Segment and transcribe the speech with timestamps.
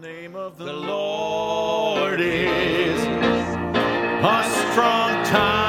[0.00, 5.59] name of the Lord is a strong tower.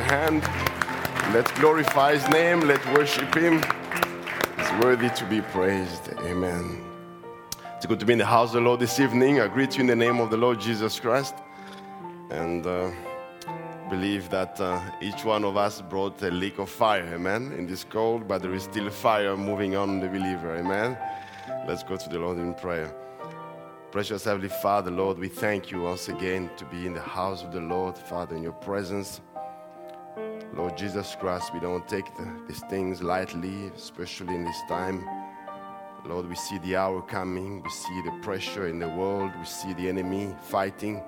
[0.00, 0.42] Hand.
[1.34, 2.60] Let's glorify his name.
[2.60, 3.62] Let's worship him.
[4.56, 6.08] He's worthy to be praised.
[6.20, 6.84] Amen.
[7.76, 9.40] It's good to be in the house of the Lord this evening.
[9.40, 11.34] I greet you in the name of the Lord Jesus Christ.
[12.30, 12.90] And uh,
[13.90, 17.82] believe that uh, each one of us brought a leak of fire, amen, in this
[17.82, 20.96] cold, but there is still fire moving on the believer, amen.
[21.66, 22.94] Let's go to the Lord in prayer.
[23.90, 27.50] Precious Heavenly Father, Lord, we thank you once again to be in the house of
[27.50, 29.20] the Lord, Father, in your presence.
[30.54, 35.08] Lord Jesus Christ, we don't take the, these things lightly, especially in this time.
[36.04, 39.72] Lord, we see the hour coming, we see the pressure in the world, we see
[39.74, 41.02] the enemy fighting.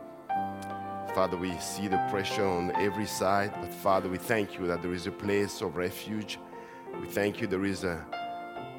[1.14, 4.92] Father, we see the pressure on every side, but Father, we thank you that there
[4.92, 6.38] is a place of refuge.
[7.00, 8.04] We thank you there is a,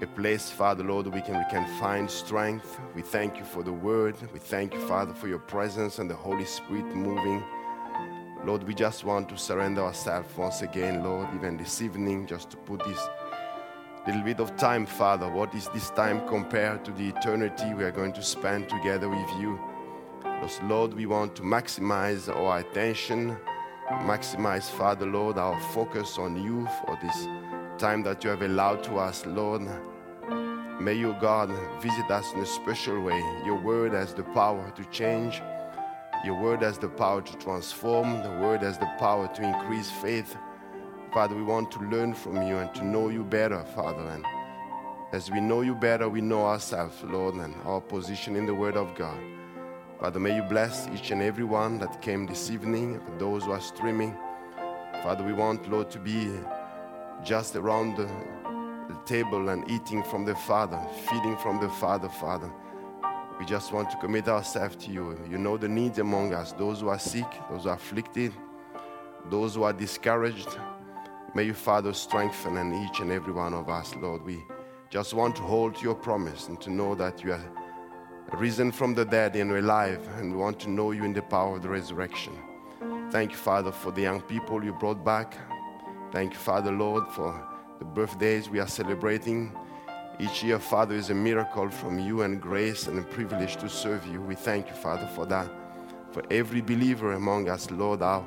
[0.01, 2.79] a place, Father, Lord, we can, we can find strength.
[2.95, 4.15] We thank you for the word.
[4.31, 7.43] We thank you, Father, for your presence and the Holy Spirit moving.
[8.45, 12.57] Lord, we just want to surrender ourselves once again, Lord, even this evening, just to
[12.57, 12.99] put this
[14.05, 15.29] little bit of time, Father.
[15.29, 19.29] What is this time compared to the eternity we are going to spend together with
[19.39, 19.57] you?
[20.23, 23.37] Because, Lord, we want to maximize our attention,
[23.89, 27.27] maximize, Father, Lord, our focus on you for this
[27.77, 29.61] time that you have allowed to us, Lord.
[30.81, 31.49] May you, God,
[31.81, 33.19] visit us in a special way.
[33.45, 35.41] Your word has the power to change.
[36.23, 38.23] Your word has the power to transform.
[38.23, 40.37] The word has the power to increase faith.
[41.13, 44.07] Father, we want to learn from you and to know you better, Father.
[44.07, 44.25] And
[45.11, 48.77] as we know you better, we know ourselves, Lord, and our position in the Word
[48.77, 49.19] of God.
[49.99, 53.59] Father, may you bless each and every one that came this evening, those who are
[53.59, 54.17] streaming.
[55.03, 56.31] Father, we want, Lord, to be
[57.21, 58.07] just around the,
[58.87, 60.79] the table and eating from the Father,
[61.09, 62.49] feeding from the Father, Father.
[63.43, 65.19] We just want to commit ourselves to you.
[65.29, 68.31] You know the needs among us, those who are sick, those who are afflicted,
[69.29, 70.47] those who are discouraged.
[71.35, 74.23] May you, Father, strengthen and each and every one of us, Lord.
[74.23, 74.41] We
[74.89, 77.45] just want to hold to your promise and to know that you are
[78.37, 81.57] risen from the dead and alive, and we want to know you in the power
[81.57, 82.31] of the resurrection.
[83.11, 85.37] Thank you, Father, for the young people you brought back.
[86.13, 87.45] Thank you, Father, Lord, for
[87.77, 89.51] the birthdays we are celebrating.
[90.19, 94.05] Each year, Father, is a miracle from you and grace and a privilege to serve
[94.05, 94.21] you.
[94.21, 95.49] We thank you, Father, for that.
[96.11, 98.23] For every believer among us, Lord, how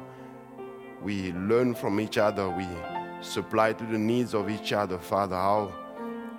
[1.01, 2.67] we learn from each other, we
[3.21, 5.73] supply to the needs of each other, Father, how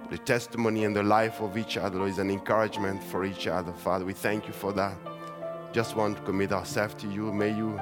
[0.10, 4.04] the testimony and the life of each other is an encouragement for each other, Father.
[4.04, 4.98] We thank you for that.
[5.74, 7.32] just want to commit ourselves to you.
[7.32, 7.80] May you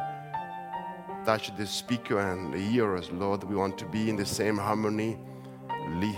[1.25, 3.44] touch the speaker and the hearers, Lord.
[3.44, 5.17] We want to be in the same harmony,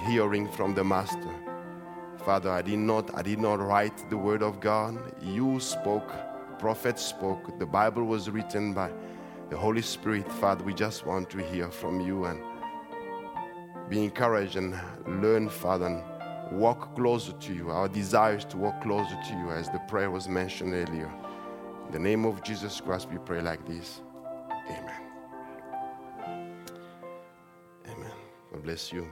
[0.05, 1.36] hearing from the Master.
[2.27, 4.99] Father, I did not I did not write the word of God.
[5.21, 6.11] You spoke,
[6.59, 8.91] prophets spoke, the Bible was written by
[9.49, 10.29] the Holy Spirit.
[10.33, 12.41] Father, we just want to hear from you and
[13.87, 14.77] be encouraged and
[15.21, 17.69] learn, Father, and walk closer to you.
[17.69, 21.09] Our desire is to walk closer to you, as the prayer was mentioned earlier.
[21.85, 24.01] In the name of Jesus Christ, we pray like this.
[24.69, 25.01] Amen.
[27.87, 28.11] Amen.
[28.51, 29.07] God bless you,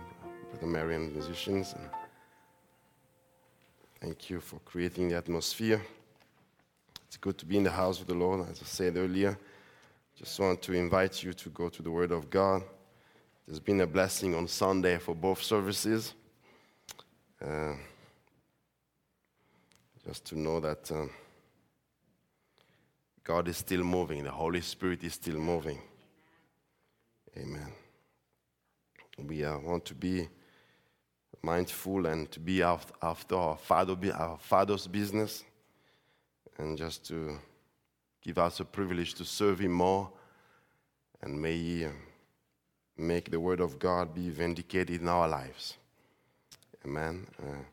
[0.52, 1.76] Brother Mary and musicians.
[4.02, 5.82] Thank you for creating the atmosphere.
[7.08, 9.38] It's good to be in the house of the Lord, as I said earlier.
[10.18, 12.64] Just want to invite you to go to the Word of God.
[13.48, 16.14] There's been a blessing on Sunday for both services.
[17.44, 17.74] Uh,
[20.06, 21.10] just to know that um,
[23.24, 25.80] God is still moving, the Holy Spirit is still moving.
[27.38, 27.72] Amen.
[29.18, 30.28] We uh, want to be
[31.46, 35.44] mindful and to be af- after our, father, our Father's business
[36.58, 37.38] and just to
[38.22, 40.10] give us a privilege to serve Him more.
[41.22, 41.90] And may He uh,
[42.98, 45.78] make the Word of God be vindicated in our lives.
[46.84, 47.28] Amen.
[47.40, 47.64] Uh,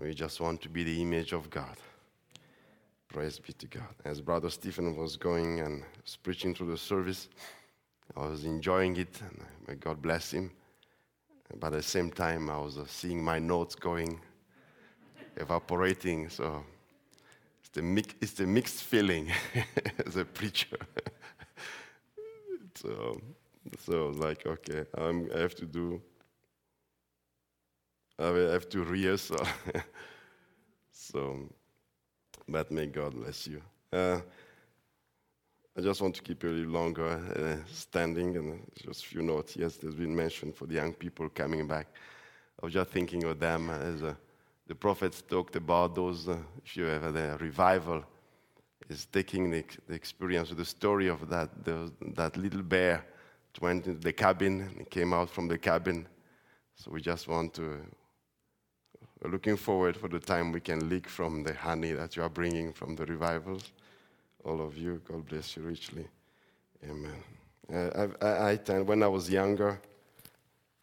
[0.00, 1.76] we just want to be the image of God.
[3.08, 3.94] Praise be to God.
[4.04, 5.84] As Brother Stephen was going and
[6.24, 7.28] preaching through the service,
[8.16, 10.50] I was enjoying it, and may God bless him.
[11.60, 14.20] But at the same time, I was uh, seeing my notes going,
[15.36, 16.28] evaporating.
[16.28, 16.64] So
[17.60, 19.30] it's the, mix, it's the mixed feeling
[20.06, 20.78] as a preacher.
[22.74, 23.20] so,
[23.78, 26.00] so I was like, okay, I'm, I have to do
[28.18, 29.44] I will have to rehearsal.
[30.92, 31.48] so,
[32.48, 33.60] but may God bless you.
[33.92, 34.20] Uh,
[35.76, 39.22] I just want to keep you a little longer uh, standing and just a few
[39.22, 39.56] notes.
[39.56, 41.88] Yes, there's been mentioned for the young people coming back.
[42.62, 44.14] I was just thinking of them as uh,
[44.68, 48.04] the prophets talked about those, uh, if you have a revival,
[48.88, 53.04] is taking the, the experience of the story of that, the, that little bear
[53.60, 56.06] went into the cabin and came out from the cabin.
[56.76, 57.80] So we just want to
[59.20, 62.28] we're looking forward for the time we can lick from the honey that you are
[62.28, 63.72] bringing from the revivals.
[64.44, 66.06] All of you, God bless you richly.
[66.84, 67.22] Amen.
[67.72, 69.80] Uh, I, I, attend, when I was younger,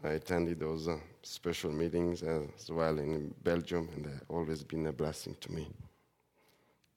[0.04, 4.92] I attended those uh, special meetings as well in Belgium, and they've always been a
[4.92, 5.70] blessing to me.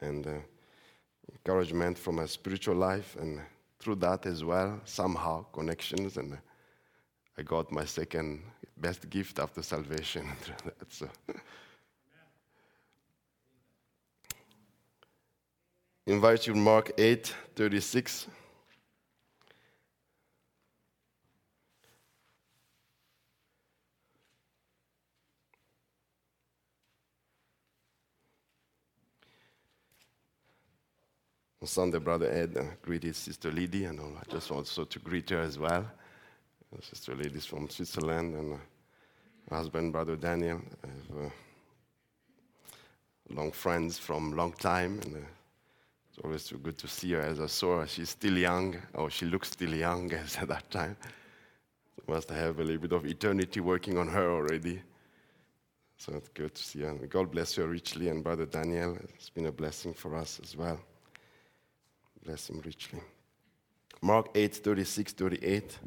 [0.00, 0.30] And uh,
[1.32, 3.42] encouragement for my spiritual life, and
[3.78, 6.38] through that as well, somehow connections, and
[7.36, 8.42] I got my second
[8.78, 10.26] best gift after salvation.
[10.88, 11.08] so.
[16.06, 18.26] Invite you Mark 8 36.
[31.62, 35.58] On Sunday, Brother Ed greeted Sister Lydie, and I just also to greet her as
[35.58, 35.90] well.
[36.82, 38.54] Sister Lydie from Switzerland, and
[39.50, 40.60] uh, husband, Brother Daniel.
[40.82, 41.30] Have, uh,
[43.30, 45.26] long friends from long time, and uh,
[46.14, 47.22] it's always so good to see her.
[47.22, 50.70] As I saw her, she's still young, or she looks still young as at that
[50.70, 50.96] time.
[52.06, 54.80] Must have a little bit of eternity working on her already.
[55.96, 56.94] So it's good to see her.
[57.08, 60.78] God bless her richly, and Brother Daniel, it's been a blessing for us as well.
[62.24, 63.00] Bless him richly.
[64.00, 65.78] Mark 8, 36, 38.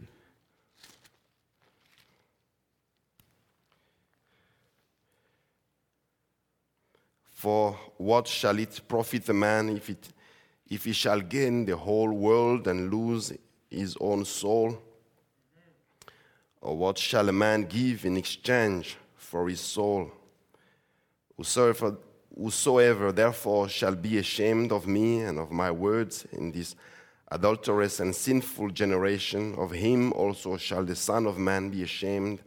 [7.30, 10.10] For what shall it profit a man if, it,
[10.70, 13.34] if he shall gain the whole world and lose
[13.70, 14.78] his own soul?
[16.62, 20.12] Or what shall a man give in exchange for his soul?
[21.38, 26.76] Whosoever, therefore shall be ashamed of me and of my words in this
[27.32, 32.42] adulterous and sinful generation, of him also shall the Son of Man be ashamed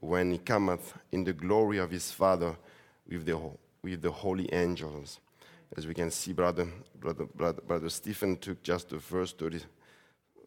[0.00, 2.56] when he cometh in the glory of his Father
[3.08, 3.38] with the
[3.82, 5.20] with the holy angels.
[5.74, 6.68] As we can see, brother,
[6.98, 9.60] brother, brother, brother Stephen took just the verse 30,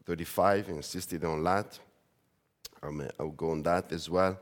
[0.06, 1.80] 35, insisted on that.
[2.82, 4.40] Um, I'll go on that as well.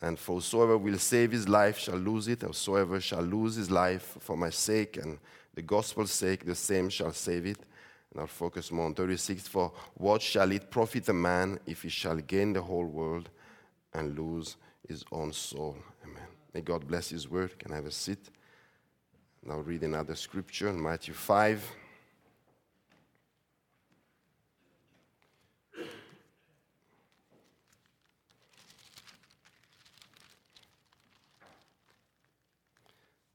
[0.00, 3.70] And for whosoever will save his life shall lose it, and whosoever shall lose his
[3.70, 5.18] life for my sake and
[5.54, 7.58] the gospel's sake, the same shall save it.
[8.10, 9.46] And I'll focus more on 36.
[9.48, 13.30] For what shall it profit a man if he shall gain the whole world
[13.92, 14.56] and lose
[14.88, 15.76] his own soul?
[16.04, 16.26] Amen.
[16.52, 17.58] May God bless His word.
[17.58, 18.30] Can I have a seat?
[19.46, 21.70] Now read another scripture in Matthew 5.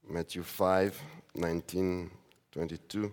[0.08, 1.00] Matthew 5,
[1.36, 2.10] 19,
[2.50, 3.12] 22.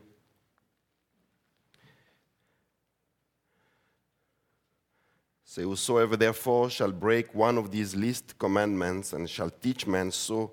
[5.45, 10.51] Say, whosoever therefore shall break one of these least commandments and shall teach men so,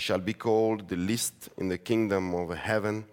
[0.00, 3.04] shall be called the least in the kingdom of heaven.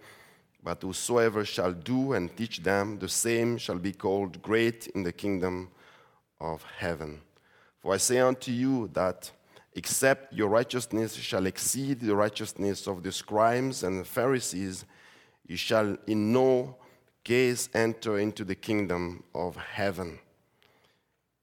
[0.62, 5.12] But whosoever shall do and teach them, the same shall be called great in the
[5.12, 5.70] kingdom
[6.40, 7.20] of heaven.
[7.80, 9.30] For I say unto you that
[9.74, 14.84] except your righteousness shall exceed the righteousness of the scribes and the Pharisees,
[15.46, 16.76] you shall in no
[17.22, 20.18] case enter into the kingdom of heaven.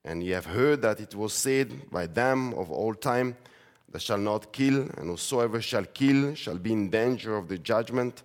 [0.04, 3.38] And ye have heard that it was said by them of old time,
[3.96, 8.24] Thou shall not kill, and whosoever shall kill shall be in danger of the judgment.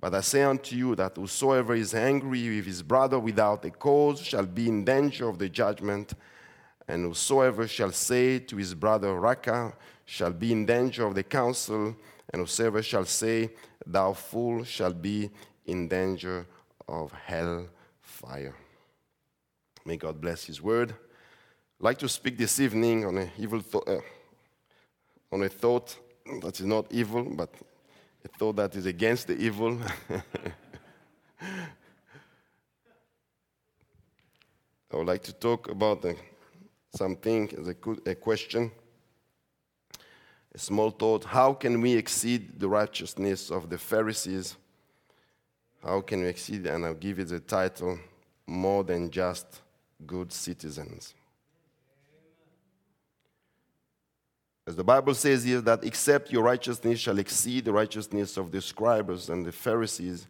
[0.00, 4.22] But I say unto you that whosoever is angry with his brother without a cause
[4.22, 6.14] shall be in danger of the judgment.
[6.88, 9.74] And whosoever shall say to his brother, Raca,
[10.06, 11.94] shall be in danger of the council.
[12.32, 13.50] And whosoever shall say,
[13.86, 15.30] Thou fool, shall be
[15.66, 16.46] in danger
[16.88, 17.68] of hell
[18.00, 18.54] fire.
[19.84, 20.92] May God bless His word.
[20.92, 24.00] I'd like to speak this evening on a evil thought, uh,
[25.34, 25.98] on a thought
[26.42, 27.52] that is not evil, but
[28.24, 29.80] a thought that is against the evil.
[34.92, 36.06] I would like to talk about
[36.94, 37.74] something as a,
[38.06, 38.70] a question,
[40.54, 41.24] a small thought.
[41.24, 44.56] How can we exceed the righteousness of the Pharisees?
[45.82, 46.68] How can we exceed?
[46.68, 47.98] And I'll give it the title,
[48.46, 49.62] More Than Just
[50.06, 51.12] Good Citizens.
[54.66, 58.62] As the Bible says here, that except your righteousness shall exceed the righteousness of the
[58.62, 60.26] scribes and the Pharisees,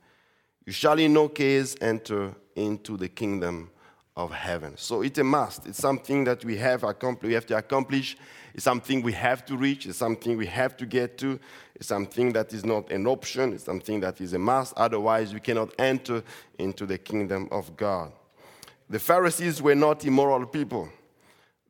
[0.66, 3.70] you shall in no case enter into the kingdom
[4.16, 4.76] of heaven.
[4.76, 5.66] So it's a must.
[5.66, 6.84] It's something that we have.
[7.22, 8.16] We have to accomplish.
[8.54, 9.86] It's something we have to reach.
[9.86, 11.38] It's something we have to get to.
[11.74, 13.52] It's something that is not an option.
[13.52, 14.74] It's something that is a must.
[14.76, 16.22] Otherwise, we cannot enter
[16.58, 18.12] into the kingdom of God.
[18.88, 20.88] The Pharisees were not immoral people.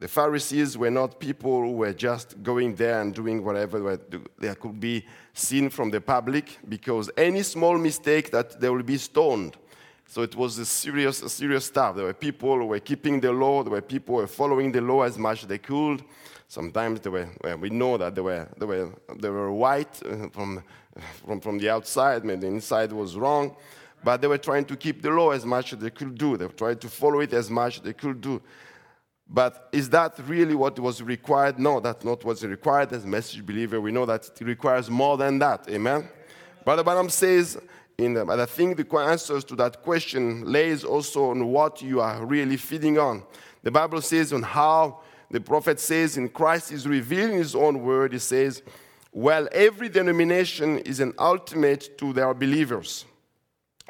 [0.01, 3.99] The Pharisees were not people who were just going there and doing whatever
[4.39, 8.99] there could be seen from the public, because any small mistake that they will be
[8.99, 9.57] stoned.
[10.07, 11.97] So it was a serious, a serious stuff.
[11.97, 13.63] There were people who were keeping the law.
[13.63, 16.05] There were people who were following the law as much as they could.
[16.47, 20.29] Sometimes they were, well, we know that they were, they were, they were white uh,
[20.31, 20.63] from,
[21.25, 23.57] from, from the outside, maybe the inside was wrong.
[24.05, 26.37] But they were trying to keep the law as much as they could do.
[26.37, 28.43] They were trying to follow it as much as they could do.
[29.35, 31.59] But is that really what was required?
[31.59, 32.93] No, that's not what's required.
[32.93, 35.69] As message believer, we know that it requires more than that.
[35.69, 36.09] Amen?
[36.65, 37.59] Brother Branham says,
[37.99, 42.01] in the, but I think the answers to that question lays also on what you
[42.01, 43.25] are really feeding on.
[43.65, 45.01] The Bible says on how
[45.33, 48.13] the prophet says in Christ is revealing his own word.
[48.13, 48.63] He says,
[49.11, 53.05] well, every denomination is an ultimate to their believers.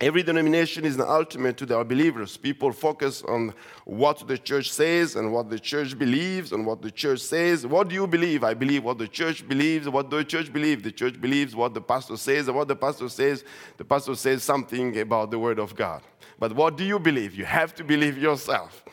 [0.00, 2.36] Every denomination is an ultimate to their believers.
[2.36, 6.90] People focus on what the church says and what the church believes and what the
[6.90, 7.64] church says.
[7.64, 8.42] What do you believe?
[8.42, 9.88] I believe what the church believes.
[9.88, 10.82] What do the church believes?
[10.82, 12.48] The church believes what the pastor says.
[12.48, 13.44] And what the pastor says,
[13.76, 16.02] the pastor says something about the word of God.
[16.40, 17.36] But what do you believe?
[17.36, 18.84] You have to believe yourself.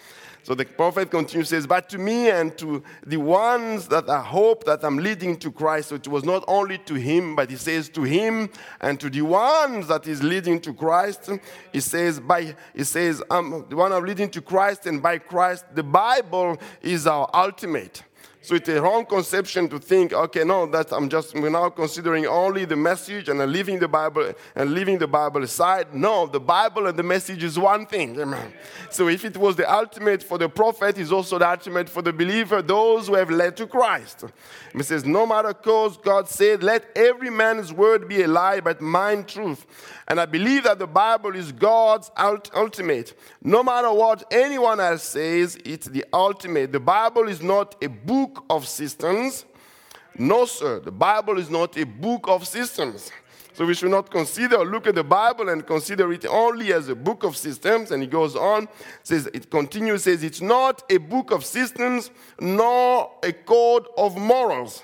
[0.43, 4.63] So the prophet continues, says, But to me and to the ones that I hope
[4.63, 5.89] that I'm leading to Christ.
[5.89, 9.21] So it was not only to him, but he says to him and to the
[9.21, 11.29] ones that is leading to Christ.
[11.71, 15.65] He says, by he says, I'm the one I'm leading to Christ, and by Christ,
[15.75, 18.03] the Bible is our ultimate.
[18.43, 22.25] So it's a wrong conception to think, okay, no, that I'm just we're now considering
[22.25, 25.93] only the message and leaving the Bible and leaving the Bible aside.
[25.93, 28.19] No, the Bible and the message is one thing.
[28.19, 28.51] Amen.
[28.89, 32.11] So if it was the ultimate for the prophet, it's also the ultimate for the
[32.11, 34.25] believer, those who have led to Christ.
[34.73, 38.81] It says, no matter cause, God said, let every man's word be a lie, but
[38.81, 39.67] mine truth.
[40.07, 43.13] And I believe that the Bible is God's ultimate.
[43.43, 46.71] No matter what anyone else says, it's the ultimate.
[46.71, 49.45] The Bible is not a book of systems.
[50.17, 50.79] No, sir.
[50.79, 53.11] The Bible is not a book of systems.
[53.53, 56.95] So we should not consider look at the Bible and consider it only as a
[56.95, 57.91] book of systems.
[57.91, 58.67] And he goes on,
[59.03, 64.83] says it continues, says it's not a book of systems nor a code of morals.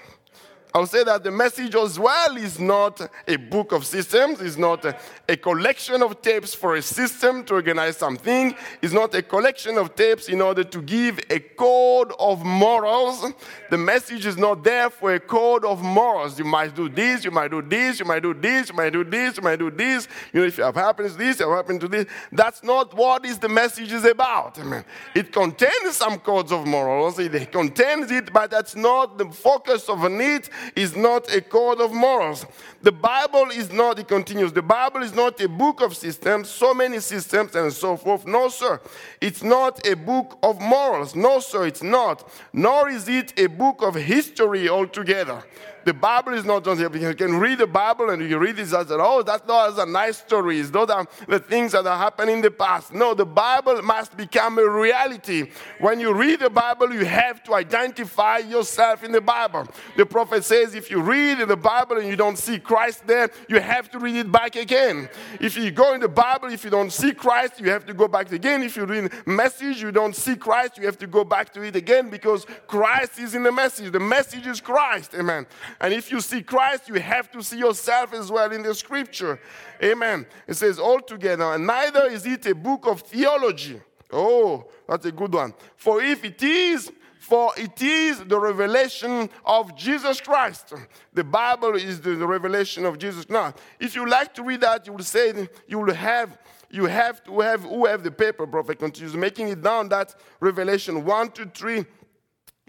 [0.73, 4.85] I'll say that the message as well is not a book of systems, it's not
[4.85, 9.95] a, collection of tapes for a system to organize something, it's not a collection of
[9.95, 13.25] tapes in order to give a code of morals.
[13.69, 16.37] The message is not there for a code of morals.
[16.37, 19.03] You might do this, you might do this, you might do this, you might do
[19.03, 20.07] this, you might do this.
[20.33, 22.05] You know, if you have happened to this, you have happened to this.
[22.31, 24.59] That's not what is the message is about.
[24.59, 24.85] Amen.
[25.15, 30.03] It contains some codes of morals, it contains it, but that's not the focus of
[30.05, 32.45] it is not a code of morals.
[32.81, 36.73] The Bible is not, it continues, the Bible is not a book of systems, so
[36.73, 38.25] many systems and so forth.
[38.25, 38.79] No, sir.
[39.19, 41.15] It's not a book of morals.
[41.15, 42.29] No, sir, it's not.
[42.53, 45.43] Nor is it a book of history altogether.
[45.87, 48.91] The Bible is not just, you can read the Bible and you read it as,
[48.91, 50.59] oh, that's not a nice story.
[50.59, 52.93] Those are the things that have happened in the past.
[52.93, 55.49] No, the Bible must become a reality.
[55.79, 59.65] When you read the Bible, you have to identify yourself in the Bible.
[59.95, 63.61] The prophet says if you read the Bible and you don't see Christ there, you
[63.61, 65.07] have to read it back again.
[65.39, 68.09] If you go in the Bible, if you don't see Christ, you have to go
[68.09, 68.61] back again.
[68.61, 71.77] If you read message, you don't see Christ, you have to go back to it
[71.77, 73.93] again because Christ is in the message.
[73.93, 75.15] The message is Christ.
[75.17, 75.47] Amen.
[75.79, 79.39] And if you see Christ, you have to see yourself as well in the scripture.
[79.83, 80.25] Amen.
[80.47, 83.81] It says altogether, and neither is it a book of theology.
[84.11, 85.53] Oh, that's a good one.
[85.75, 90.73] For if it is, for it is the revelation of Jesus Christ.
[91.13, 93.29] The Bible is the, revelation of Jesus.
[93.29, 96.37] Now, if you like to read that, you will say you will have
[96.69, 101.05] you have to have who have the paper prophet continues making it down that revelation
[101.05, 101.85] 1 to 3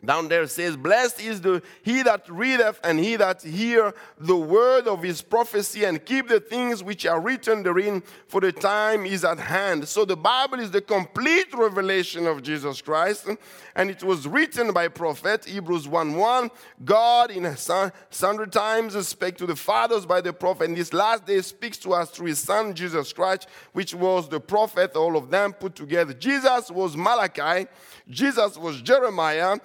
[0.05, 4.87] down there says, Blessed is the he that readeth and he that hear the word
[4.87, 9.25] of his prophecy and keep the things which are written therein, for the time is
[9.25, 9.89] at hand.
[9.89, 13.29] So the Bible is the complete revelation of Jesus Christ,
[13.75, 16.51] and it was written by prophet Hebrews 1 1.
[16.85, 21.41] God in sundry times spake to the fathers by the prophet, and this last day
[21.41, 25.53] speaks to us through his son Jesus Christ, which was the prophet, all of them
[25.53, 26.13] put together.
[26.13, 27.67] Jesus was Malachi,
[28.09, 29.59] Jesus was Jeremiah.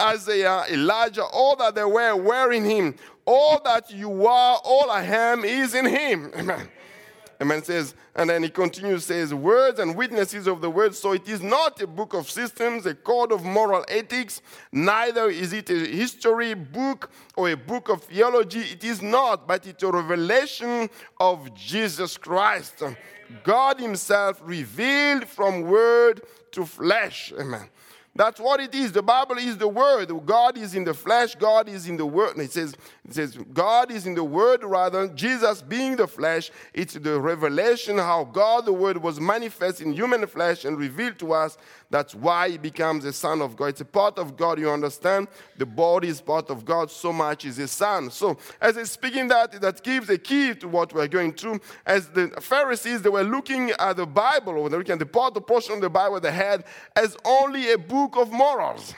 [0.00, 2.94] Isaiah, Elijah, all that they were wearing him.
[3.24, 6.30] All that you are, all I am is in him.
[6.36, 6.68] Amen.
[7.40, 10.92] Amen says, and then he continues, says, words and witnesses of the word.
[10.92, 14.42] So it is not a book of systems, a code of moral ethics,
[14.72, 18.60] neither is it a history book or a book of theology.
[18.60, 22.82] It is not, but it's a revelation of Jesus Christ.
[23.44, 27.32] God Himself revealed from word to flesh.
[27.38, 27.68] Amen.
[28.18, 28.90] That's what it is.
[28.90, 30.10] The Bible is the Word.
[30.26, 31.36] God is in the flesh.
[31.36, 32.36] God is in the Word.
[32.36, 35.06] It says, it says God is in the Word rather.
[35.06, 36.50] Jesus being the flesh.
[36.74, 41.32] It's the revelation how God, the Word, was manifest in human flesh and revealed to
[41.32, 41.58] us.
[41.90, 43.66] That's why he becomes a son of God.
[43.66, 45.28] It's a part of God, you understand?
[45.56, 48.10] The body is part of God, so much is a son.
[48.10, 51.60] So, as he's speaking that, that gives a key to what we're going through.
[51.86, 55.32] As the Pharisees, they were looking at the Bible, or they're looking at the part,
[55.32, 58.92] the portion of the Bible they had as only a book of morals.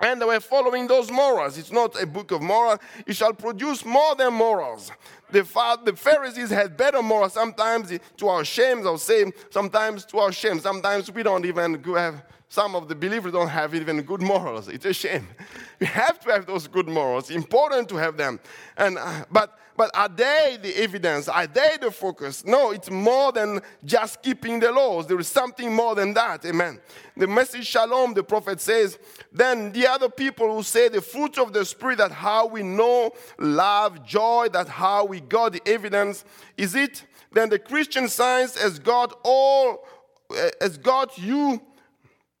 [0.00, 1.56] And they were following those morals.
[1.56, 2.78] It's not a book of morals.
[3.06, 4.92] It shall produce more than morals.
[5.30, 5.42] The,
[5.84, 7.32] the Pharisees had better morals.
[7.32, 10.60] Sometimes, to our shame, I'll say, sometimes to our shame.
[10.60, 14.68] Sometimes we don't even have, some of the believers don't have even good morals.
[14.68, 15.26] It's a shame.
[15.78, 17.30] We have to have those good morals.
[17.30, 18.40] Important to have them.
[18.78, 21.28] And, uh, but but are they the evidence?
[21.28, 22.44] Are they the focus?
[22.44, 25.06] No, it's more than just keeping the laws.
[25.06, 26.44] There is something more than that.
[26.44, 26.80] Amen.
[27.16, 28.98] The message Shalom, the prophet says,
[29.32, 33.12] then the other people who say the fruit of the Spirit, that how we know
[33.38, 36.24] love, joy, that how we got the evidence.
[36.56, 39.86] Is it then the Christian science has got all,
[40.34, 41.60] eh, has got you,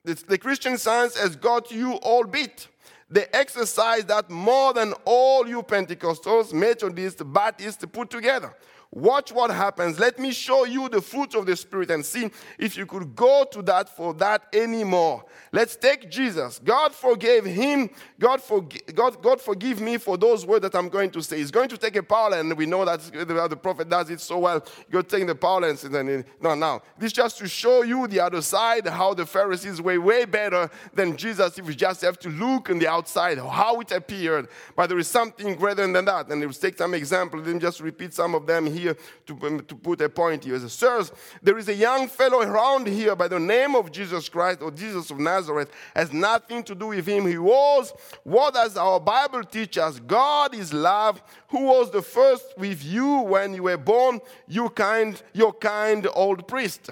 [0.04, 2.68] the Christian science has got you all beat?
[3.08, 8.52] They exercise that more than all you Pentecostals, Methodists, Baptists put together.
[8.96, 9.98] Watch what happens.
[9.98, 13.44] Let me show you the fruit of the Spirit and see if you could go
[13.52, 15.22] to that for that anymore.
[15.52, 16.58] Let's take Jesus.
[16.64, 17.90] God forgave him.
[18.18, 21.36] God, forg- God, God forgive me for those words that I'm going to say.
[21.36, 24.38] He's going to take a power, and we know that the prophet does it so
[24.38, 24.64] well.
[24.90, 26.82] You're taking the power and then uh, no, no.
[26.98, 31.18] This just to show you the other side, how the Pharisees were way better than
[31.18, 34.48] Jesus if you just have to look on the outside, how it appeared.
[34.74, 36.28] But there is something greater than that.
[36.30, 39.74] And we'll take some examples, then just repeat some of them here to, um, to
[39.74, 40.58] put a point here.
[40.58, 44.62] Says, Sirs, there is a young fellow around here by the name of Jesus Christ
[44.62, 47.26] or Jesus of Nazareth, has nothing to do with him.
[47.26, 47.92] He was
[48.24, 50.00] what does our Bible teach us?
[50.00, 55.20] God is love, who was the first with you when you were born, you kind,
[55.32, 56.90] your kind old priest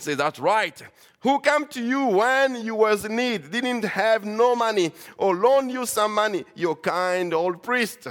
[0.00, 0.80] Say that's right.
[1.20, 5.70] Who came to you when you was in need, didn't have no money, or loaned
[5.70, 6.44] you some money?
[6.54, 8.06] Your kind old priest.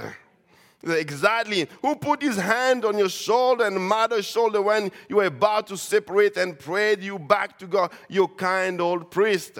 [0.82, 1.68] Exactly.
[1.82, 5.76] Who put his hand on your shoulder and mother's shoulder when you were about to
[5.76, 7.92] separate and prayed you back to God?
[8.08, 9.58] Your kind old priest.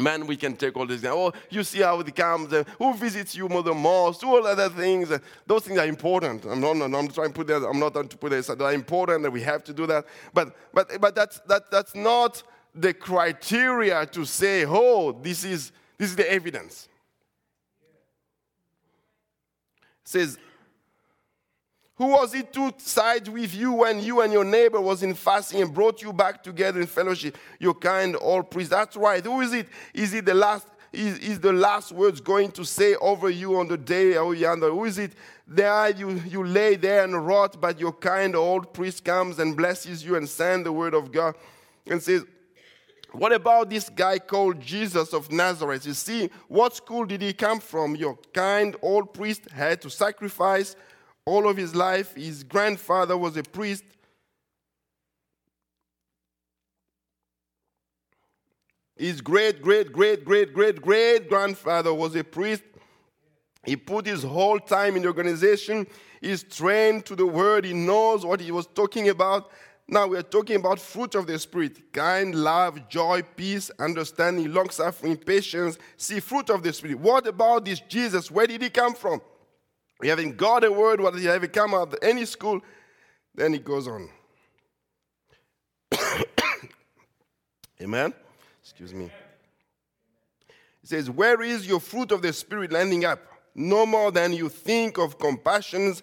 [0.00, 1.04] Man, we can take all things.
[1.04, 2.50] Oh, you see how it comes.
[2.52, 4.24] Uh, who visits you, Mother most?
[4.24, 5.10] All other things.
[5.10, 6.46] Uh, those things are important.
[6.46, 7.62] I'm not, I'm trying to put that.
[7.62, 8.58] I'm not trying to put that.
[8.58, 10.06] They're important, that we have to do that.
[10.32, 12.42] But, but, but that's, that, that's not
[12.74, 16.88] the criteria to say, oh, this is, this is the evidence.
[19.82, 20.38] It says,
[21.96, 25.62] who was it to side with you when you and your neighbor was in fasting
[25.62, 27.36] and brought you back together in fellowship?
[27.60, 28.70] Your kind old priest.
[28.70, 29.22] That's right.
[29.22, 29.68] Who is it?
[29.94, 30.66] Is it the last?
[30.92, 34.70] Is, is the last words going to say over you on the day or yonder?
[34.70, 35.12] Who is it?
[35.46, 40.04] There you, you lay there and rot, but your kind old priest comes and blesses
[40.04, 41.34] you and sends the word of God
[41.86, 42.24] and says,
[43.12, 45.86] what about this guy called Jesus of Nazareth?
[45.86, 47.94] You see, what school did he come from?
[47.94, 50.76] Your kind old priest had to sacrifice
[51.24, 52.14] all of his life.
[52.14, 53.84] His grandfather was a priest.
[58.96, 62.62] His great, great, great, great, great, great grandfather was a priest.
[63.64, 65.86] He put his whole time in the organization.
[66.20, 67.64] He's trained to the word.
[67.64, 69.50] He knows what he was talking about.
[69.88, 74.70] Now we are talking about fruit of the Spirit kind, love, joy, peace, understanding, long
[74.70, 75.78] suffering, patience.
[75.96, 76.98] See, fruit of the Spirit.
[76.98, 78.30] What about this Jesus?
[78.30, 79.20] Where did he come from?
[80.00, 82.60] We haven't got a word, what did he ever come out of any school.
[83.34, 84.08] Then he goes on.
[87.80, 88.12] Amen?
[88.62, 89.10] Excuse me.
[90.80, 93.20] He says, Where is your fruit of the Spirit landing up?
[93.54, 96.02] No more than you think of compassions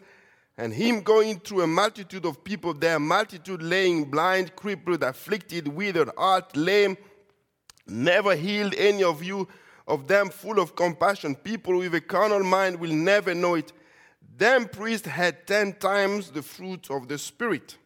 [0.59, 6.09] and him going through a multitude of people there, multitude laying blind, crippled, afflicted, withered,
[6.17, 6.97] heart, lame,
[7.87, 9.47] never healed any of you
[9.87, 11.33] of them full of compassion.
[11.33, 13.71] People with a carnal mind will never know it.
[14.37, 17.77] Them priests had ten times the fruit of the Spirit.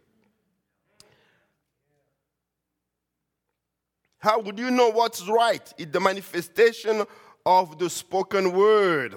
[4.18, 5.72] How would you know what's right?
[5.78, 7.04] It's the manifestation
[7.46, 9.16] of the spoken word.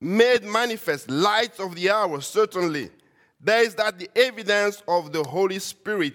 [0.00, 2.90] Made manifest, light of the hour, certainly.
[3.40, 6.14] There is that the evidence of the Holy Spirit.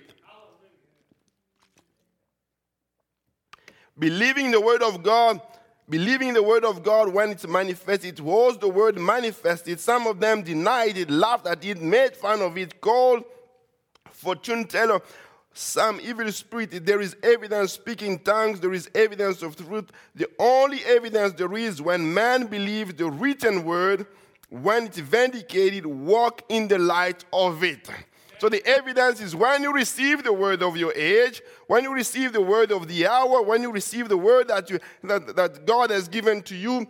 [3.97, 5.41] Believing the word of God
[5.91, 8.17] believing the word of God when it's manifested.
[8.17, 9.77] It was the word manifested.
[9.79, 13.25] Some of them denied it, laughed at it, made fun of it, called
[14.09, 15.01] fortune teller
[15.53, 16.85] some evil spirit.
[16.85, 19.91] There is evidence speaking tongues, there is evidence of truth.
[20.15, 24.07] The only evidence there is when man believes the written word,
[24.49, 27.89] when it's vindicated, walk in the light of it.
[28.39, 32.33] So the evidence is when you receive the word of your age, when you receive
[32.33, 35.91] the word of the hour, when you receive the word that, you, that, that God
[35.91, 36.87] has given to you,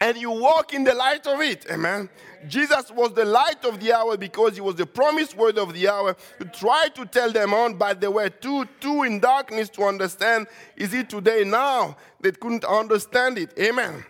[0.00, 1.66] and you walk in the light of it.
[1.70, 2.08] Amen.
[2.46, 5.88] Jesus was the light of the hour because he was the promised word of the
[5.88, 6.16] hour.
[6.38, 10.46] You try to tell them on, but they were too, too in darkness to understand.
[10.76, 11.96] Is it today now?
[12.20, 13.58] They couldn't understand it.
[13.58, 14.04] Amen.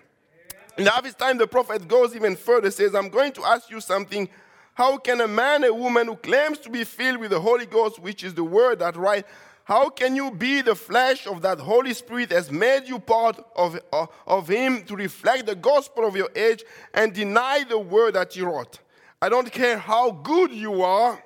[0.76, 4.28] In this time, the prophet goes even further, says, I'm going to ask you something
[4.74, 7.98] how can a man, a woman who claims to be filled with the Holy Ghost,
[7.98, 9.26] which is the word that right,
[9.68, 13.78] how can you be the flesh of that Holy Spirit has made you part of,
[13.92, 18.34] uh, of Him to reflect the gospel of your age and deny the word that
[18.34, 18.78] you wrote?
[19.20, 21.22] I don't care how good you are.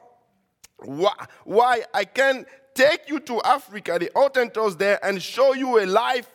[1.44, 6.28] Why, I can take you to Africa, the Hottentots there, and show you a life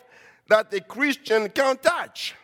[0.48, 2.34] that a Christian can't touch.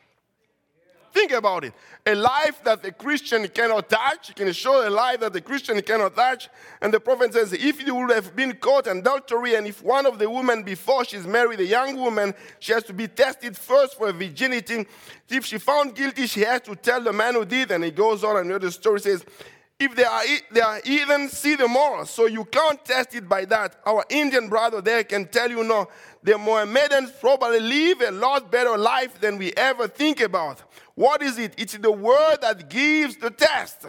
[1.15, 1.73] Think about it.
[2.07, 6.17] A life that the Christian cannot touch, can show a life that the Christian cannot
[6.17, 6.49] touch.
[6.83, 10.07] And the prophet says, if you would have been caught in adultery, and if one
[10.07, 13.97] of the women before she's married, a young woman, she has to be tested first
[13.97, 14.87] for virginity.
[15.29, 17.71] If she found guilty, she has to tell the man who did.
[17.71, 19.25] And he goes on, and the story says,
[19.79, 20.23] if they are,
[20.53, 23.77] they are even see the moral, so you can't test it by that.
[23.85, 25.89] Our Indian brother there can tell you no,
[26.25, 30.63] the Mohammedans probably live a lot better life than we ever think about.
[30.95, 31.53] What is it?
[31.59, 33.85] It's the word that gives the test.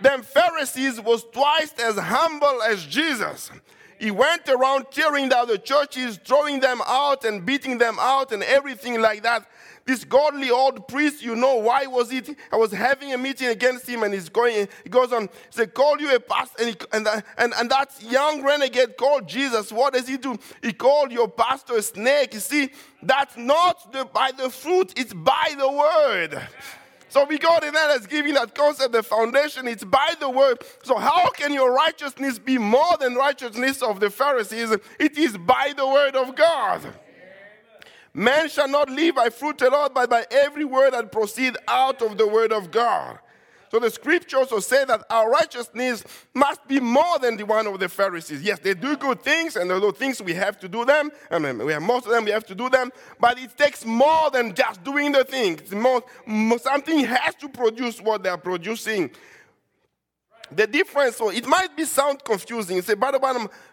[0.00, 3.50] Them Pharisees was twice as humble as Jesus.
[3.98, 8.44] He went around tearing down the churches, throwing them out and beating them out and
[8.44, 9.46] everything like that.
[9.86, 12.36] This godly old priest, you know why was it?
[12.52, 14.68] I was having a meeting against him, and he's going.
[14.84, 15.22] He goes on.
[15.22, 19.26] He said, "Call you a pastor," and, he, and, and and that young renegade called
[19.26, 19.72] Jesus.
[19.72, 20.38] What does he do?
[20.62, 22.34] He called your pastor a snake.
[22.34, 22.70] You see,
[23.02, 26.40] that's not the, by the fruit; it's by the word.
[27.10, 30.62] So we God in that has given that concept, the foundation, it's by the word.
[30.84, 34.70] So how can your righteousness be more than righteousness of the Pharisees?
[35.00, 36.82] It is by the word of God.
[38.12, 42.18] Man shall not live by fruit alone, but by every word that proceed out of
[42.18, 43.18] the word of God.
[43.70, 46.02] So the scripture also say that our righteousness
[46.34, 48.42] must be more than the one of the Pharisees.
[48.42, 51.12] Yes, they do good things, and those things we have to do them.
[51.30, 52.90] I mean, we have most of them, we have to do them.
[53.20, 55.52] But it takes more than just doing the thing.
[55.52, 56.02] It's more,
[56.60, 59.12] something has to produce what they are producing.
[60.50, 62.74] The difference, so it might be sound confusing.
[62.74, 63.20] You say, Brother,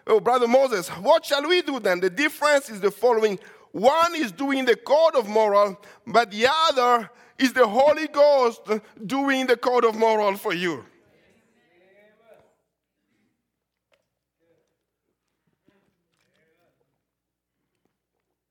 [0.06, 1.98] oh, Brother Moise, what shall we do then?
[1.98, 3.40] The difference is the following.
[3.72, 8.62] One is doing the code of moral, but the other is the Holy Ghost
[9.06, 10.84] doing the code of moral for you.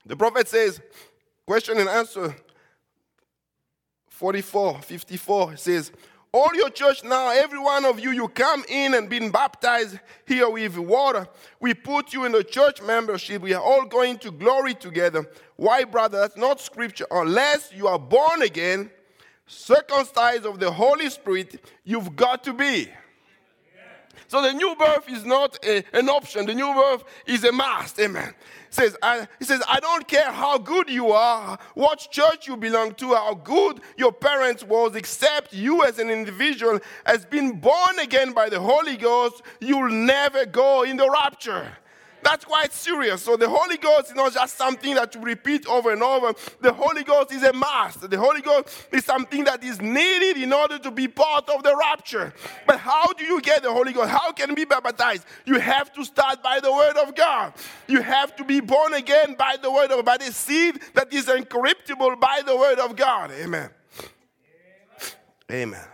[0.05, 0.79] The prophet says,
[1.45, 2.33] question and answer
[4.09, 5.91] 44, 54 says,
[6.37, 10.49] all your church now, every one of you, you come in and been baptized here
[10.49, 11.27] with water.
[11.59, 13.41] We put you in the church membership.
[13.41, 15.29] We are all going to glory together.
[15.55, 16.19] Why, brother?
[16.19, 17.07] That's not scripture.
[17.09, 18.91] Unless you are born again,
[19.47, 22.89] circumcised of the Holy Spirit, you've got to be.
[24.27, 26.45] So the new birth is not a, an option.
[26.45, 27.99] The new birth is a must.
[27.99, 28.33] Amen.
[28.69, 32.93] says, I, he says, I don't care how good you are, what church you belong
[32.95, 38.33] to, how good your parents was, except you as an individual has been born again
[38.33, 41.77] by the Holy Ghost, you'll never go in the rapture.
[42.27, 43.21] That's quite serious.
[43.21, 46.33] So the Holy Ghost is not just something that you repeat over and over.
[46.59, 48.09] The Holy Ghost is a must.
[48.09, 51.73] The Holy Ghost is something that is needed in order to be part of the
[51.73, 52.33] rapture.
[52.65, 54.09] But how do you get the Holy Ghost?
[54.09, 55.25] How can you be baptized?
[55.45, 57.53] You have to start by the Word of God.
[57.87, 61.29] You have to be born again by the Word of by the seed that is
[61.29, 63.31] incorruptible by the Word of God.
[63.31, 63.69] Amen.
[65.49, 65.85] Amen.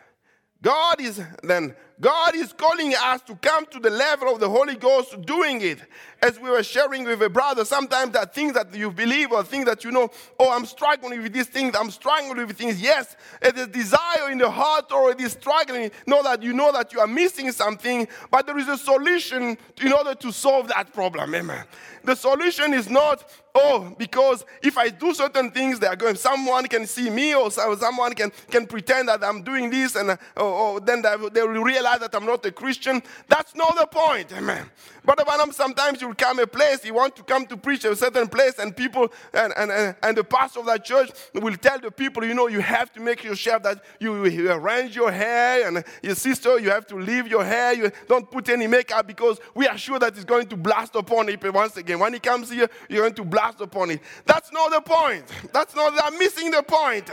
[0.64, 4.76] God is then God is calling us to come to the level of the Holy
[4.76, 5.80] Ghost doing it.
[6.22, 9.66] As we were sharing with a brother, sometimes that things that you believe or things
[9.66, 12.82] that you know, oh, I'm struggling with these things, I'm struggling with things.
[12.82, 15.92] Yes, it is desire in the heart or it is struggling.
[16.06, 19.94] Know that you know that you are missing something, but there is a solution in
[19.94, 21.34] order to solve that problem.
[21.34, 21.64] Amen.
[22.04, 23.24] The solution is not,
[23.56, 27.50] oh, because if I do certain things, they are going, someone can see me or
[27.50, 31.42] someone can, can pretend that I'm doing this and uh, oh, oh, then they, they
[31.42, 33.02] will realize that I'm not a Christian.
[33.28, 34.34] That's not the point.
[34.34, 34.70] Amen.
[35.06, 37.96] Brother Branham, sometimes you will come a place, you want to come to preach a
[37.96, 41.80] certain place, and people, and, and, and, and the pastor of that church will tell
[41.80, 45.68] the people, you know, you have to make sure that you, you arrange your hair,
[45.68, 49.40] and your sister, you have to leave your hair, you don't put any makeup because
[49.54, 52.00] we are sure that it's going to blast upon it once again.
[52.00, 54.02] When he comes here, you're going to blast upon it.
[54.26, 55.26] That's not the point.
[55.52, 57.10] That's not, I'm missing the point.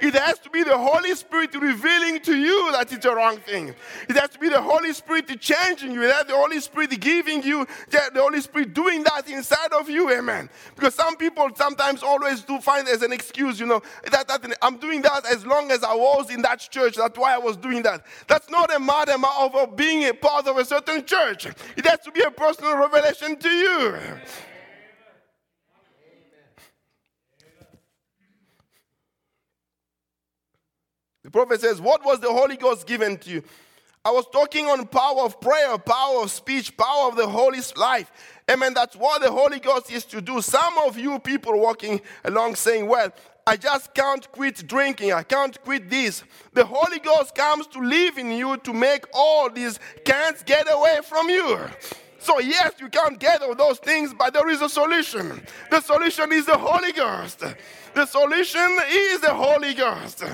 [0.00, 3.74] It has to be the Holy Spirit revealing to you that it's a wrong thing.
[4.08, 6.02] It has to be the Holy Spirit changing you.
[6.02, 10.10] It has the Holy Spirit giving you, the Holy Spirit doing that inside of you.
[10.10, 10.48] Amen.
[10.74, 14.76] Because some people sometimes always do find as an excuse, you know, that, that I'm
[14.76, 16.96] doing that as long as I was in that church.
[16.96, 18.04] That's why I was doing that.
[18.28, 21.46] That's not a matter of being a part of a certain church.
[21.46, 23.98] It has to be a personal revelation to you.
[31.24, 33.42] The prophet says, What was the Holy Ghost given to you?
[34.06, 38.12] I was talking on power of prayer, power of speech, power of the Holy life.
[38.50, 38.74] Amen.
[38.74, 40.42] That's what the Holy Ghost is to do.
[40.42, 43.10] Some of you people walking along saying, Well,
[43.46, 45.14] I just can't quit drinking.
[45.14, 46.22] I can't quit this.
[46.52, 51.00] The Holy Ghost comes to live in you to make all these can't get away
[51.02, 51.58] from you.
[52.24, 55.42] So, yes, you can't get all those things, but there is a solution.
[55.70, 57.44] The solution is the Holy Ghost.
[57.92, 60.24] The solution is the Holy Ghost.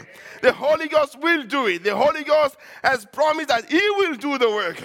[0.40, 1.83] The Holy Ghost will do it.
[1.83, 4.81] The Holy Ghost has promised that He will do the work.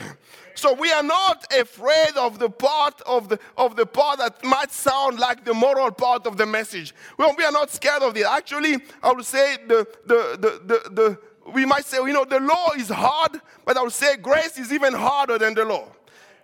[0.56, 4.72] So we are not afraid of the part of the, of the part that might
[4.72, 6.96] sound like the moral part of the message.
[7.20, 8.26] Well, we are not scared of it.
[8.26, 12.40] Actually, I would say the, the, the, the, the we might say, you know, the
[12.40, 15.88] law is hard, but I would say grace is even harder than the law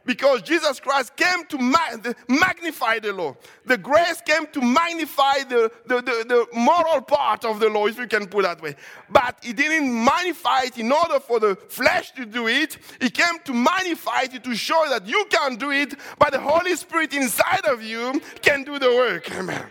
[0.06, 1.58] because Jesus Christ came to
[2.28, 3.36] magnify the law.
[3.66, 7.98] The grace came to magnify the, the, the, the, moral part of the law, if
[7.98, 8.76] you can put that way.
[9.10, 12.78] But he didn't magnify it in order for the flesh to do it.
[13.00, 16.76] He came to magnify it to show that you can do it, but the Holy
[16.76, 19.32] Spirit inside of you can do the work.
[19.36, 19.66] Amen.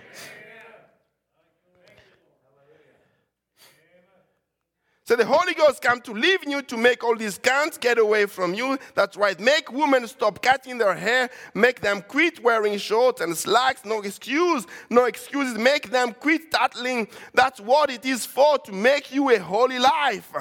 [5.10, 7.98] So the Holy Ghost come to live in you to make all these cants get
[7.98, 8.78] away from you.
[8.94, 9.40] That's right.
[9.40, 11.30] Make women stop cutting their hair.
[11.52, 13.84] Make them quit wearing shorts and slacks.
[13.84, 14.68] No excuse.
[14.88, 15.58] No excuses.
[15.58, 17.08] Make them quit tattling.
[17.34, 20.32] That's what it is for to make you a holy life.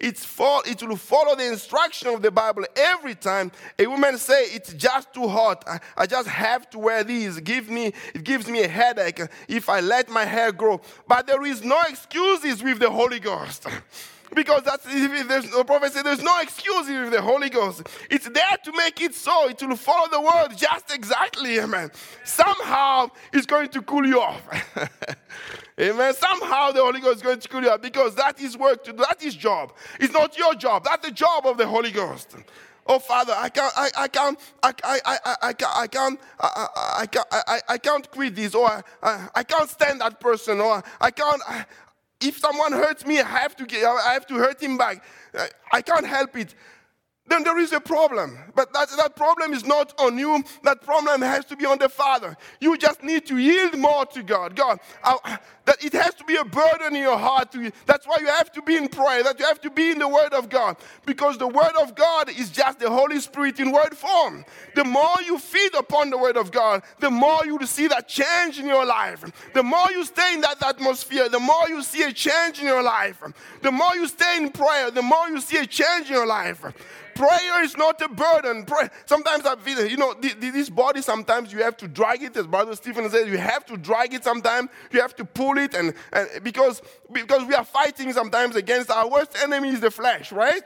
[0.00, 4.42] It's for it will follow the instruction of the Bible every time a woman say
[4.46, 5.62] it's just too hot.
[5.68, 7.38] I, I just have to wear these.
[7.38, 10.80] Give me it gives me a headache if I let my hair grow.
[11.06, 13.68] But there is no excuses with the Holy Ghost.
[14.36, 17.88] Because that's if the prophet said there's no excuse with the Holy Ghost.
[18.10, 19.48] It's there to make it so.
[19.48, 21.90] It will follow the word just exactly, amen.
[22.22, 24.42] Somehow it's going to cool you off.
[25.80, 26.12] amen.
[26.12, 28.92] Somehow the Holy Ghost is going to cool you off because that is work to
[28.92, 28.98] do.
[28.98, 29.72] That is job.
[29.98, 30.84] It's not your job.
[30.84, 32.36] That's the job of the Holy Ghost.
[32.86, 36.66] Oh Father, I can't, I, I can't, I, I, I, I, can't, I can't, I,
[36.98, 40.60] I, can't, I, I can't quit this, or I, I, I can't stand that person,
[40.60, 41.64] oh, or I can't, I,
[42.20, 45.04] if someone hurts me, I have to, I have to hurt him back.
[45.72, 46.54] I can't help it.
[47.28, 48.38] Then there is a problem.
[48.54, 50.44] But that, that problem is not on you.
[50.62, 52.36] That problem has to be on the Father.
[52.60, 54.54] You just need to yield more to God.
[54.54, 57.54] God, I, that it has to be a burden in your heart.
[57.84, 60.08] That's why you have to be in prayer, that you have to be in the
[60.08, 60.76] Word of God.
[61.04, 64.44] Because the Word of God is just the Holy Spirit in word form.
[64.74, 68.08] The more you feed upon the Word of God, the more you will see that
[68.08, 69.24] change in your life.
[69.52, 72.82] The more you stay in that atmosphere, the more you see a change in your
[72.82, 73.22] life.
[73.60, 76.64] The more you stay in prayer, the more you see a change in your life.
[77.16, 78.64] Prayer is not a burden.
[78.66, 78.90] Pray.
[79.06, 82.76] Sometimes I feel, you know, this body, sometimes you have to drag it, as Brother
[82.76, 84.68] Stephen said, you have to drag it sometimes.
[84.92, 89.08] You have to pull it, and, and because, because we are fighting sometimes against our
[89.08, 90.62] worst enemy is the flesh, right?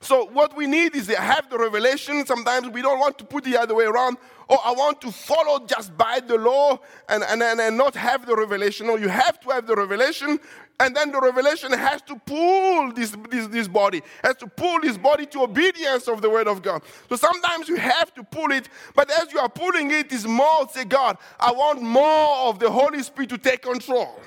[0.00, 2.26] So what we need is to have the revelation.
[2.26, 4.18] Sometimes we don't want to put the other way around.
[4.48, 6.78] Or I want to follow just by the law
[7.08, 8.86] and, and, and, and not have the revelation.
[8.86, 10.38] No, you have to have the revelation.
[10.80, 14.98] And then the revelation has to pull this, this, this body, has to pull this
[14.98, 16.82] body to obedience of the word of God.
[17.08, 20.68] So sometimes you have to pull it, but as you are pulling it, is more
[20.70, 24.20] say, God, I want more of the Holy Spirit to take control.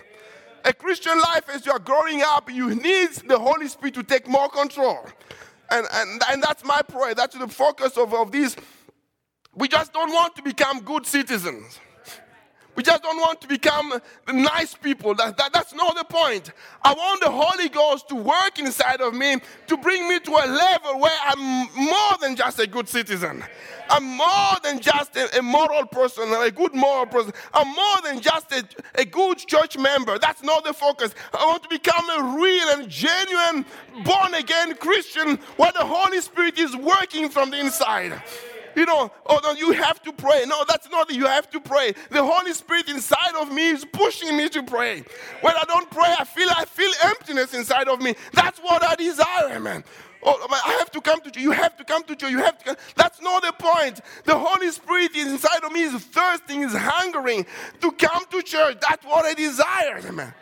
[0.63, 4.27] A Christian life, as you are growing up, you need the Holy Spirit to take
[4.27, 5.05] more control.
[5.69, 7.13] And, and, and that's my prayer.
[7.13, 8.55] That's the focus of, of this.
[9.57, 11.79] We just don't want to become good citizens.
[12.75, 13.99] We just don't want to become
[14.31, 15.15] nice people.
[15.15, 16.51] That, that, that's not the point.
[16.83, 20.45] I want the Holy Ghost to work inside of me to bring me to a
[20.45, 23.43] level where I'm more than just a good citizen.
[23.89, 27.33] I'm more than just a, a moral person, a good moral person.
[27.51, 30.19] I'm more than just a, a good church member.
[30.19, 31.15] That's not the focus.
[31.33, 33.65] I want to become a real and genuine
[34.03, 38.21] born again Christian where the Holy Spirit is working from the inside
[38.77, 40.45] you know, oh no, you have to pray.
[40.47, 41.93] No, that's not you have to pray.
[42.11, 45.03] The Holy Spirit inside of me is pushing me to pray.
[45.41, 48.13] When I don't pray, I feel I feel emptiness inside of me.
[48.33, 49.83] That's what I desire, man.
[50.23, 51.41] Oh, I have to come to church.
[51.41, 52.31] You have to come to church.
[52.31, 52.65] You have to.
[52.65, 52.75] Come.
[52.95, 54.01] That's not the point.
[54.25, 57.45] The Holy Spirit inside of me is thirsting, is hungering
[57.81, 58.77] to come to church.
[58.87, 60.33] That's what I desire, man.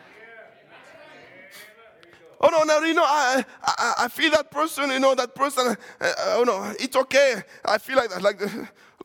[2.40, 5.76] Oh no, no, you know, I, I, I feel that person, you know, that person.
[6.00, 7.42] Uh, oh no, it's okay.
[7.64, 8.40] I feel like that, like,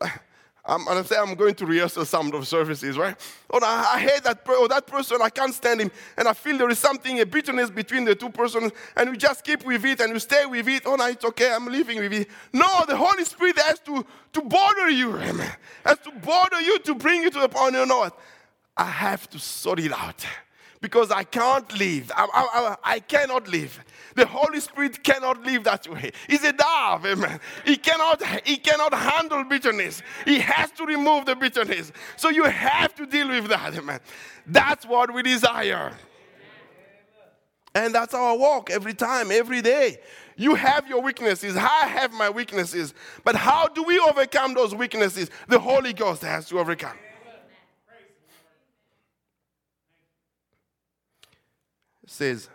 [0.00, 0.20] like
[0.64, 3.16] I'm gonna say I'm going to rehearsal some of services, right?
[3.50, 4.44] Oh no, I hate that.
[4.44, 7.26] Per- oh, that person, I can't stand him, and I feel there is something, a
[7.26, 10.68] bitterness between the two persons, and we just keep with it and we stay with
[10.68, 10.82] it.
[10.84, 11.52] Oh no, it's okay.
[11.52, 12.28] I'm living with it.
[12.52, 15.52] No, the Holy Spirit has to to bother you, amen.
[15.84, 17.74] Has to bother you to bring you to the point.
[17.74, 18.18] You know what?
[18.76, 20.24] I have to sort it out
[20.82, 22.12] because I can't live.
[22.14, 23.82] I, I, I, cannot live.
[24.16, 26.10] The Holy Spirit cannot live that way.
[26.28, 27.40] He's a dove, amen.
[27.64, 30.02] He cannot, he cannot handle bitterness.
[30.26, 31.92] He has to remove the bitterness.
[32.16, 34.00] So you have to deal with that, amen.
[34.44, 35.92] That's what we desire.
[37.74, 39.98] And that's our walk every time, every day.
[40.36, 41.56] You have your weaknesses.
[41.56, 42.92] I have my weaknesses.
[43.24, 45.30] But how do we overcome those weaknesses?
[45.48, 46.98] The Holy Ghost has to overcome.
[52.12, 52.48] Says.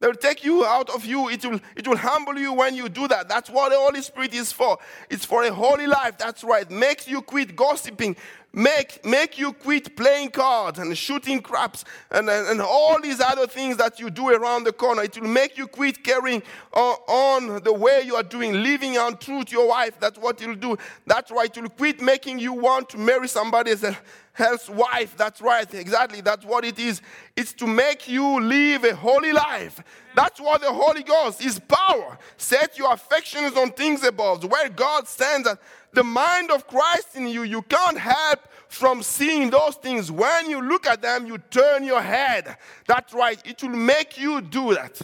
[0.00, 1.30] They will take you out of you.
[1.30, 3.26] It will, it will humble you when you do that.
[3.26, 4.76] That's what the Holy Spirit is for.
[5.08, 6.18] It's for a holy life.
[6.18, 6.70] That's right.
[6.70, 8.14] Makes you quit gossiping.
[8.52, 13.46] Make, make you quit playing cards and shooting craps and, and, and all these other
[13.46, 15.02] things that you do around the corner.
[15.02, 19.42] It will make you quit carrying on, on the way you are doing, living untrue
[19.42, 19.98] to your wife.
[19.98, 20.76] That's what it will do.
[21.06, 21.56] That's right.
[21.56, 23.84] It will quit making you want to marry somebody else
[24.68, 25.16] wife.
[25.16, 26.20] That's right, exactly.
[26.20, 27.00] That's what it is.
[27.36, 29.82] It's to make you live a holy life.
[30.14, 32.18] That's what the Holy Ghost is power.
[32.36, 35.48] Set your affections on things above, where God stands
[35.92, 37.42] the mind of Christ in you.
[37.42, 40.10] You can't help from seeing those things.
[40.10, 42.56] When you look at them, you turn your head.
[42.86, 43.40] That's right.
[43.46, 45.00] It will make you do that.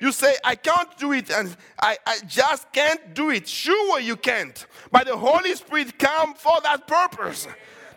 [0.00, 3.48] You say, I can't do it, and I, I just can't do it.
[3.48, 4.66] Sure, you can't.
[4.90, 7.46] But the Holy Spirit come for that purpose.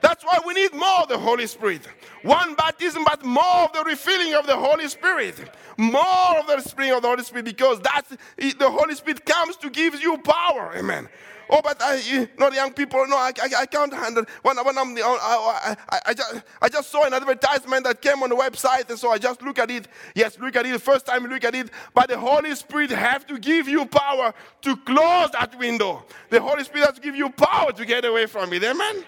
[0.01, 1.87] That's why we need more of the Holy Spirit.
[2.23, 5.35] One baptism, but more of the refilling of the Holy Spirit.
[5.77, 9.69] More of the Spirit of the Holy Spirit, because that's the Holy Spirit comes to
[9.69, 10.73] give you power.
[10.75, 11.09] Amen.
[11.49, 14.25] Oh, but I, you know, young people, no, I, I, I can't handle.
[14.41, 18.29] When, when I'm, I, I, I, just, I just saw an advertisement that came on
[18.29, 19.87] the website, and so I just look at it.
[20.13, 20.81] Yes, look at it.
[20.81, 24.33] First time you look at it, but the Holy Spirit have to give you power
[24.63, 26.03] to close that window.
[26.29, 28.63] The Holy Spirit has to give you power to get away from it.
[28.65, 29.05] Amen.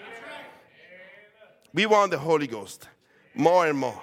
[1.72, 2.88] We want the Holy Ghost
[3.34, 4.00] more and more.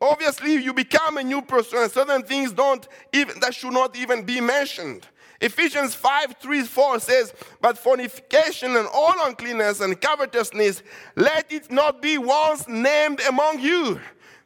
[0.00, 4.22] Obviously, you become a new person, and certain things don't even that should not even
[4.24, 5.06] be mentioned.
[5.40, 10.82] Ephesians 5 3 4 says, But fornication and all uncleanness and covetousness,
[11.16, 14.00] let it not be once named among you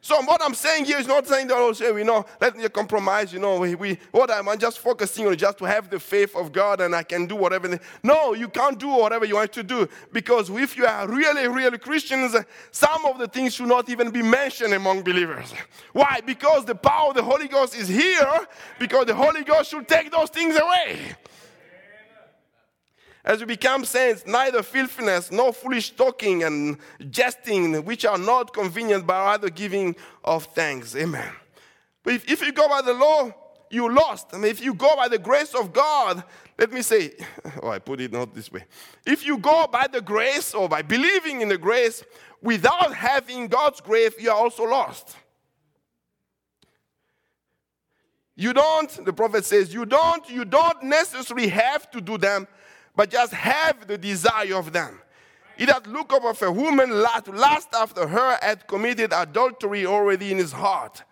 [0.05, 2.69] so what I'm saying here is not saying that, oh, say, you know, let me
[2.69, 5.99] compromise, you know, we, we, what I'm, I'm just focusing on just to have the
[5.99, 7.79] faith of God and I can do whatever.
[8.03, 11.79] No, you can't do whatever you want to do because if you are really, really
[11.79, 12.35] Christians,
[12.69, 15.51] some of the things should not even be mentioned among believers.
[15.91, 16.21] Why?
[16.23, 18.45] Because the power of the Holy Ghost is here
[18.77, 21.15] because the Holy Ghost should take those things away.
[23.25, 26.77] As we become saints, neither filthiness nor foolish talking and
[27.09, 30.95] jesting, which are not convenient, but rather giving of thanks.
[30.95, 31.27] Amen.
[32.03, 33.33] But if, if you go by the law,
[33.71, 34.31] you lost.
[34.31, 36.23] Mean, if you go by the grace of God,
[36.59, 37.13] let me say,
[37.63, 38.63] oh, I put it not this way.
[39.07, 42.03] If you go by the grace or by believing in the grace
[42.43, 45.15] without having God's grace, you are also lost.
[48.35, 52.47] You don't, the prophet says, you don't, you don't necessarily have to do them,
[52.95, 54.99] but just have the desire of them.
[55.57, 60.31] He that look up of a woman to lust after her had committed adultery already
[60.31, 61.03] in his heart.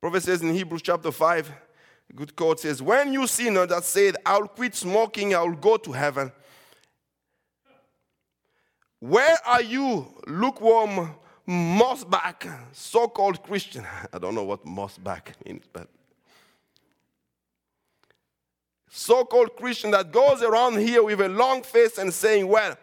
[0.00, 1.52] Prophet says in Hebrews chapter 5,
[2.14, 6.32] good quote says, When you sinner that said, I'll quit smoking, I'll go to heaven.
[8.98, 11.14] Where are you, lukewarm,
[11.46, 13.86] moss back, so called Christian?
[14.12, 15.86] I don't know what moss back means, but
[18.90, 22.76] so called Christian that goes around here with a long face and saying, Well,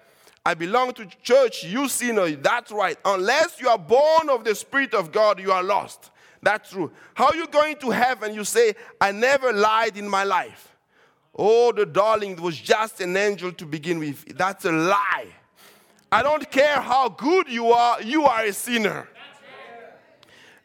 [0.45, 2.97] I belong to church, you sinner, that's right.
[3.03, 6.09] Unless you are born of the Spirit of God, you are lost.
[6.41, 6.91] That's true.
[7.13, 8.33] How are you going to heaven?
[8.33, 10.75] You say, I never lied in my life.
[11.35, 14.37] Oh, the darling was just an angel to begin with.
[14.37, 15.27] That's a lie.
[16.09, 19.09] I don't care how good you are, you are a sinner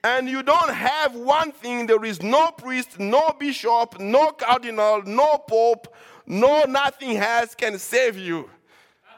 [0.04, 5.38] and you don't have one thing, there is no priest, no bishop, no cardinal, no
[5.38, 5.94] pope,
[6.26, 8.48] no nothing else can save you.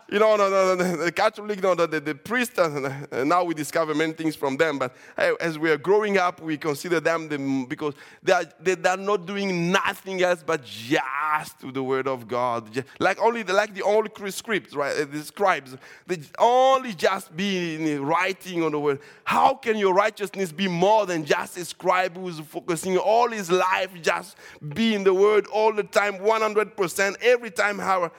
[0.06, 3.24] You know, no, no, no, the Catholic, no, the, the, the priest, And uh, uh,
[3.24, 7.00] now we discover many things from them, but as we are growing up, we consider
[7.00, 11.72] them the, because they are, they, they are not doing nothing else but just to
[11.72, 12.84] the word of God.
[12.98, 14.94] Like only the, like the old scripts, right?
[14.94, 15.74] Uh, the scribes,
[16.06, 19.00] they only just be uh, writing on the word.
[19.24, 23.90] How can your righteousness be more than just a scribe who's focusing all his life
[24.02, 24.36] just
[24.74, 28.12] be in the word all the time, 100%, every time, how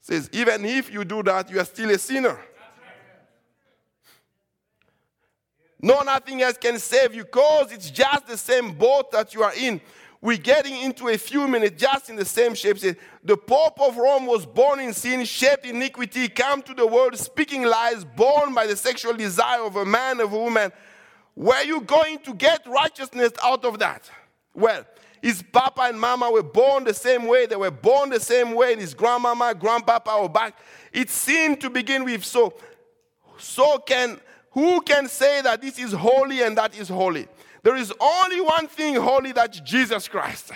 [0.00, 2.38] says, even if you do that, you are still a sinner.
[5.82, 9.54] No, nothing else can save you because it's just the same boat that you are
[9.54, 9.80] in.
[10.22, 12.76] We're getting into a few minutes just in the same shape.
[13.24, 17.16] The Pope of Rome was born in sin, shaped in iniquity, come to the world
[17.16, 20.70] speaking lies, born by the sexual desire of a man, of a woman.
[21.34, 24.10] Where are you going to get righteousness out of that?
[24.52, 24.84] Well,
[25.22, 27.46] his papa and mama were born the same way.
[27.46, 28.72] They were born the same way.
[28.72, 30.58] And his grandmama, grandpapa were back.
[30.92, 32.24] It's sin to begin with.
[32.24, 32.54] So,
[33.38, 34.20] so can
[34.52, 37.28] who can say that this is holy and that is holy?
[37.62, 40.52] There is only one thing holy that's Jesus Christ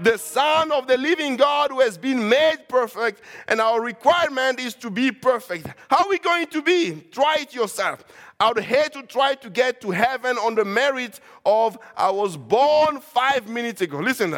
[0.00, 4.74] the Son of the living God who has been made perfect, and our requirement is
[4.76, 5.66] to be perfect.
[5.88, 7.02] How are we going to be?
[7.12, 8.04] Try it yourself.
[8.44, 12.36] I would hate to try to get to heaven on the merit of I was
[12.36, 14.00] born five minutes ago.
[14.00, 14.36] Listen.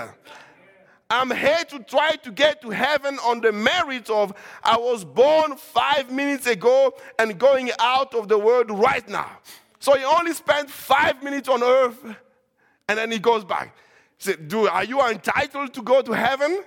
[1.10, 4.32] I'm here to try to get to heaven on the merit of
[4.62, 9.38] I was born five minutes ago and going out of the world right now.
[9.80, 12.04] So he only spent five minutes on earth
[12.88, 13.74] and then he goes back.
[14.18, 16.62] He said, Dude, are you entitled to go to heaven?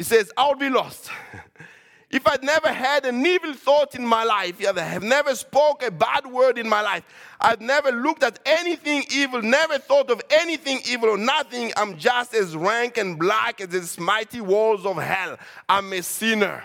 [0.00, 1.10] He says, I would be lost.
[2.10, 5.84] If I'd never had an evil thought in my life, if I have never spoke
[5.84, 7.04] a bad word in my life,
[7.40, 12.34] I've never looked at anything evil, never thought of anything evil or nothing, I'm just
[12.34, 15.38] as rank and black as the mighty walls of hell.
[15.68, 16.64] I'm a sinner.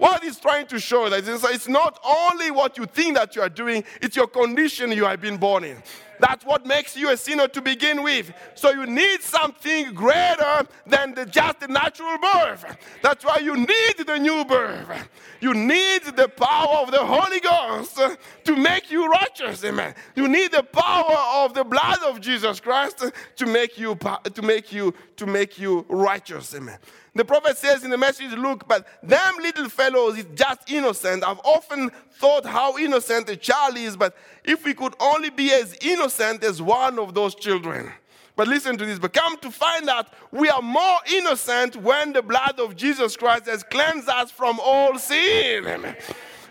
[0.00, 3.42] What he's trying to show is that it's not only what you think that you
[3.42, 5.76] are doing, it's your condition you have been born in.
[6.18, 8.32] That's what makes you a sinner to begin with.
[8.54, 12.78] So you need something greater than the, just the natural birth.
[13.02, 15.08] That's why you need the new birth.
[15.42, 18.00] You need the power of the Holy Ghost
[18.44, 19.62] to make you righteous.
[19.64, 19.94] Amen.
[20.16, 23.04] You need the power of the blood of Jesus Christ
[23.36, 23.98] to make you
[24.32, 26.54] to make you to make you righteous.
[26.54, 26.78] Amen.
[27.14, 31.24] The prophet says in the message, Look, but them little fellows is just innocent.
[31.24, 35.76] I've often thought how innocent a child is, but if we could only be as
[35.80, 37.92] innocent as one of those children.
[38.36, 42.22] But listen to this, but come to find out we are more innocent when the
[42.22, 45.66] blood of Jesus Christ has cleansed us from all sin.
[45.66, 45.96] Amen.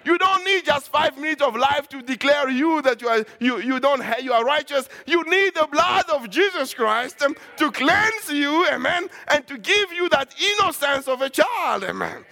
[0.10, 3.60] You don't need just five minutes of life to declare you that you are you,
[3.60, 4.90] you don't you are righteous.
[5.06, 9.94] You need the blood of Jesus Christ um, to cleanse you, amen, and to give
[9.94, 12.26] you that innocence of a child, amen.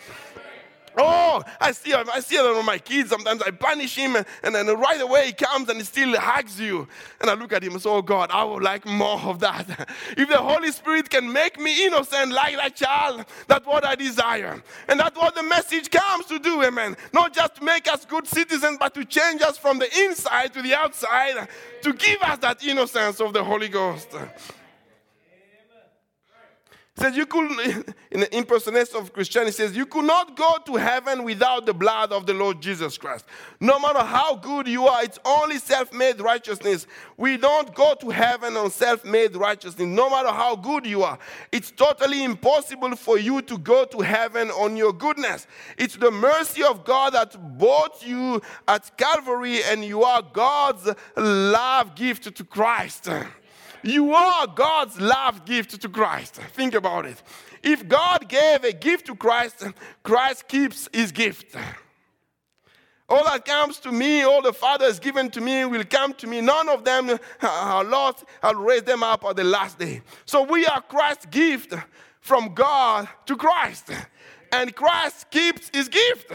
[0.98, 3.10] Oh, I see, I see it on my kids.
[3.10, 6.60] Sometimes I punish him, and, and then right away he comes and he still hugs
[6.60, 6.88] you.
[7.22, 9.68] And I look at him and say, Oh God, I would like more of that.
[10.18, 14.62] If the Holy Spirit can make me innocent like that child, that's what I desire.
[14.88, 16.98] And that's what the message comes to do, amen.
[17.14, 20.62] Not just to make us good citizens, but to change us from the inside to
[20.62, 21.48] the outside,
[21.84, 24.16] to give us that innocence of the Holy Ghost
[27.00, 27.52] says you could,
[28.12, 32.12] in the impersonation of Christianity, says you could not go to heaven without the blood
[32.12, 33.26] of the Lord Jesus Christ.
[33.60, 36.88] No matter how good you are, it's only self-made righteousness.
[37.16, 39.88] We don't go to heaven on self-made righteousness.
[39.88, 41.20] No matter how good you are,
[41.52, 45.48] it's totally impossible for you to go to heaven on your goodness.
[45.78, 51.96] It's the mercy of God that bought you at Calvary, and you are God's love
[51.96, 53.10] gift to Christ.
[53.84, 56.36] You are God's love gift to Christ.
[56.36, 57.22] Think about it.
[57.64, 59.64] If God gave a gift to Christ,
[60.04, 61.56] Christ keeps his gift.
[63.10, 66.28] All that comes to me, all the Father has given to me will come to
[66.28, 66.42] me.
[66.42, 68.26] None of them uh, are lost.
[68.44, 70.02] I'll raise them up at the last day.
[70.26, 71.74] So we are Christ's gift
[72.20, 73.92] from God to Christ.
[74.52, 76.32] And Christ keeps his gift.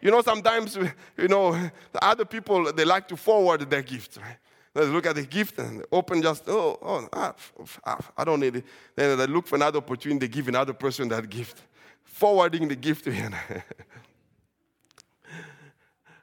[0.00, 0.76] You know, sometimes,
[1.16, 1.52] you know,
[1.92, 4.18] the other people, they like to forward their gifts.
[4.18, 4.36] Right?
[4.74, 7.34] They look at the gift and open just, oh, oh ah,
[7.84, 8.64] ah, I don't need it.
[8.94, 11.62] Then they look for another opportunity, to give another person that gift,
[12.04, 13.34] forwarding the gift to him.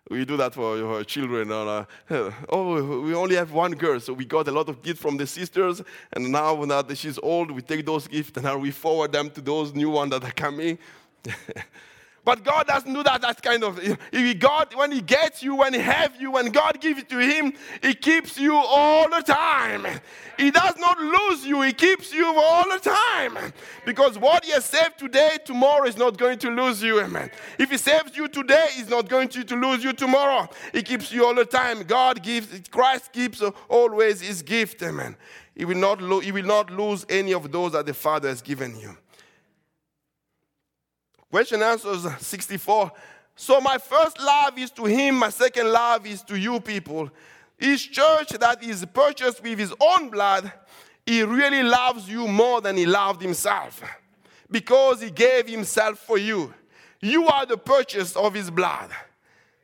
[0.10, 1.52] we do that for our children.
[1.52, 1.86] Uh,
[2.50, 5.28] oh, we only have one girl, so we got a lot of gifts from the
[5.28, 5.82] sisters,
[6.14, 9.30] and now, now that she's old, we take those gifts and now we forward them
[9.32, 10.78] to those new ones that are coming.
[12.26, 13.21] But God doesn't do that.
[13.21, 13.80] That's kind of
[14.11, 17.19] if God when He gets you, when He have you, when God gives it to
[17.19, 17.53] Him,
[17.84, 19.86] He keeps you all the time.
[20.38, 21.61] He does not lose you.
[21.61, 23.53] He keeps you all the time.
[23.86, 26.99] Because what He has saved today, tomorrow is not going to lose you.
[26.99, 27.30] Amen.
[27.59, 30.49] If He saves you today, He's not going to, to lose you tomorrow.
[30.73, 31.84] He keeps you all the time.
[31.84, 32.47] God gives.
[32.69, 34.82] Christ keeps always His gift.
[34.82, 35.15] Amen.
[35.55, 38.41] He will not, lo- he will not lose any of those that the Father has
[38.41, 38.97] given you.
[41.32, 42.91] Question answers 64.
[43.36, 47.09] So my first love is to him, my second love is to you people.
[47.57, 50.51] His church that is purchased with his own blood,
[51.05, 53.82] he really loves you more than he loved himself
[54.49, 56.53] because he gave himself for you.
[57.01, 58.89] You are the purchase of his blood.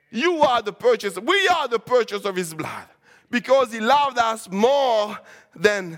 [0.09, 1.18] You are the purchase.
[1.18, 2.88] We are the purchase of his blood
[3.30, 5.18] because he loved us more
[5.55, 5.97] than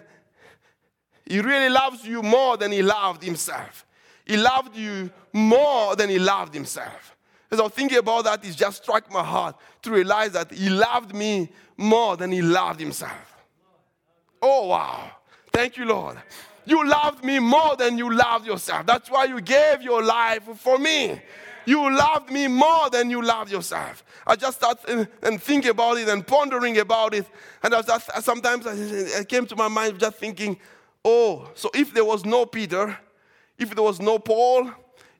[1.26, 3.86] he really loves you more than he loved himself.
[4.26, 7.16] He loved you more than he loved himself.
[7.52, 10.70] As I was thinking about that, it just struck my heart to realize that he
[10.70, 13.36] loved me more than he loved himself.
[14.42, 15.12] Oh, wow.
[15.52, 16.18] Thank you, Lord.
[16.66, 18.86] You loved me more than you loved yourself.
[18.86, 21.22] That's why you gave your life for me.
[21.66, 24.04] You loved me more than you loved yourself.
[24.26, 27.26] I just started and think about it and pondering about it.
[27.62, 30.58] And I just, sometimes I came to my mind just thinking,
[31.06, 32.98] oh, so if there was no Peter,
[33.58, 34.72] if there was no Paul,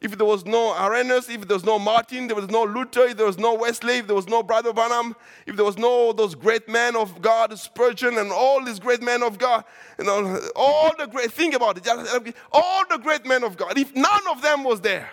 [0.04, 3.16] if there was no Irenaeus, if there was no Martin, there was no Luther, if
[3.16, 5.16] there was no Wesley, if there was no Brother Branham,
[5.48, 9.24] if there was no those great men of God, Spurgeon, and all these great men
[9.24, 9.64] of God,
[9.98, 13.96] you know, all the great, think about it, all the great men of God, if
[13.96, 15.10] none of them was there,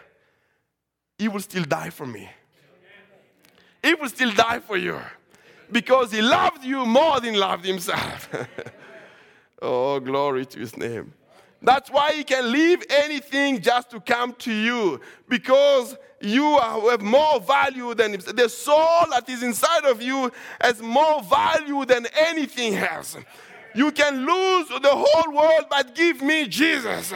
[1.18, 2.28] he would still die for me.
[3.84, 4.98] He would still die for you
[5.70, 8.28] because he loved you more than loved himself.
[9.62, 11.12] oh, glory to his name.
[11.62, 17.40] That's why he can leave anything just to come to you because you have more
[17.40, 18.12] value than.
[18.12, 20.30] The soul that is inside of you
[20.60, 23.16] has more value than anything else.
[23.74, 27.12] You can lose the whole world, but give me Jesus.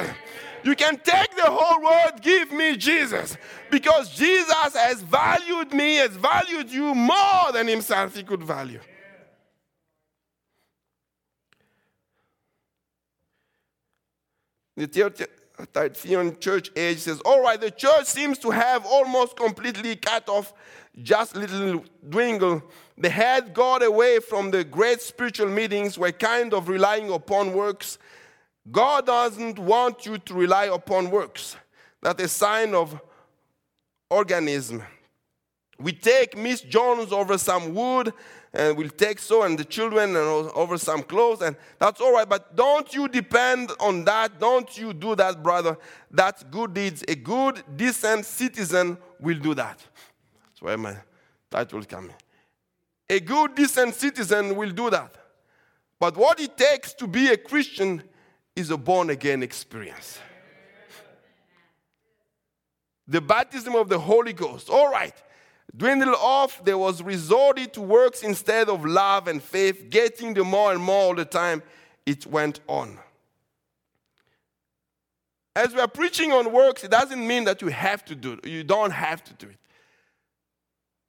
[0.63, 3.37] You can take the whole world, give me Jesus.
[3.71, 8.81] Because Jesus has valued me, has valued you more than himself he could value.
[14.77, 20.29] The Thyatirean church age says, All right, the church seems to have almost completely cut
[20.29, 20.53] off
[21.03, 22.63] just little dwindle.
[22.97, 27.99] They had got away from the great spiritual meetings, were kind of relying upon works.
[28.71, 31.57] God doesn't want you to rely upon works.
[32.01, 33.01] That's a sign of
[34.11, 34.83] organism.
[35.79, 38.13] We take Miss Jones over some wood
[38.53, 42.29] and we'll take so and the children and over some clothes and that's all right
[42.29, 44.39] but don't you depend on that.
[44.39, 45.77] Don't you do that brother.
[46.11, 47.05] That's good deeds.
[47.09, 49.79] A good decent citizen will do that.
[50.47, 50.97] That's where my
[51.51, 52.15] title coming.
[53.11, 55.17] A good decent citizen will do that.
[55.99, 58.03] But what it takes to be a christian
[58.55, 60.21] is a born again experience.
[63.09, 64.71] The baptism of the holy ghost.
[64.71, 65.15] All right
[65.77, 70.73] dwindled off, there was resorted to works instead of love and faith, getting the more
[70.73, 71.63] and more all the time
[72.07, 72.99] it went on.
[75.57, 78.47] As we are preaching on works, it doesn't mean that you have to do it.
[78.47, 79.57] You don't have to do it.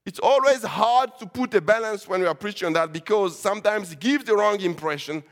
[0.06, 3.92] It's always hard to put a balance when we are preaching on that because sometimes
[3.92, 5.24] it gives the wrong impression.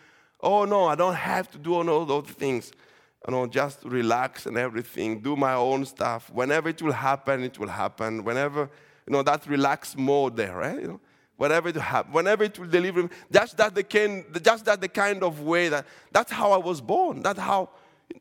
[0.41, 2.71] Oh no, I don't have to do all those things.
[3.27, 6.29] You know, just relax and everything, do my own stuff.
[6.31, 8.23] Whenever it will happen, it will happen.
[8.23, 8.69] Whenever
[9.07, 10.81] you know, that relaxed mode there, right?
[10.81, 10.99] You know,
[11.37, 14.87] whatever it happen, whenever it will deliver me, just that the kind, just that the
[14.87, 17.21] kind of way that that's how I was born.
[17.21, 17.69] That's how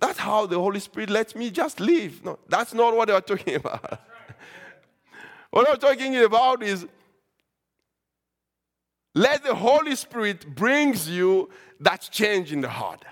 [0.01, 2.25] that's how the Holy Spirit lets me just live.
[2.25, 4.01] No, that's not what they are talking about.
[5.51, 6.87] what I'm talking about is
[9.15, 13.05] let the Holy Spirit brings you that change in the heart.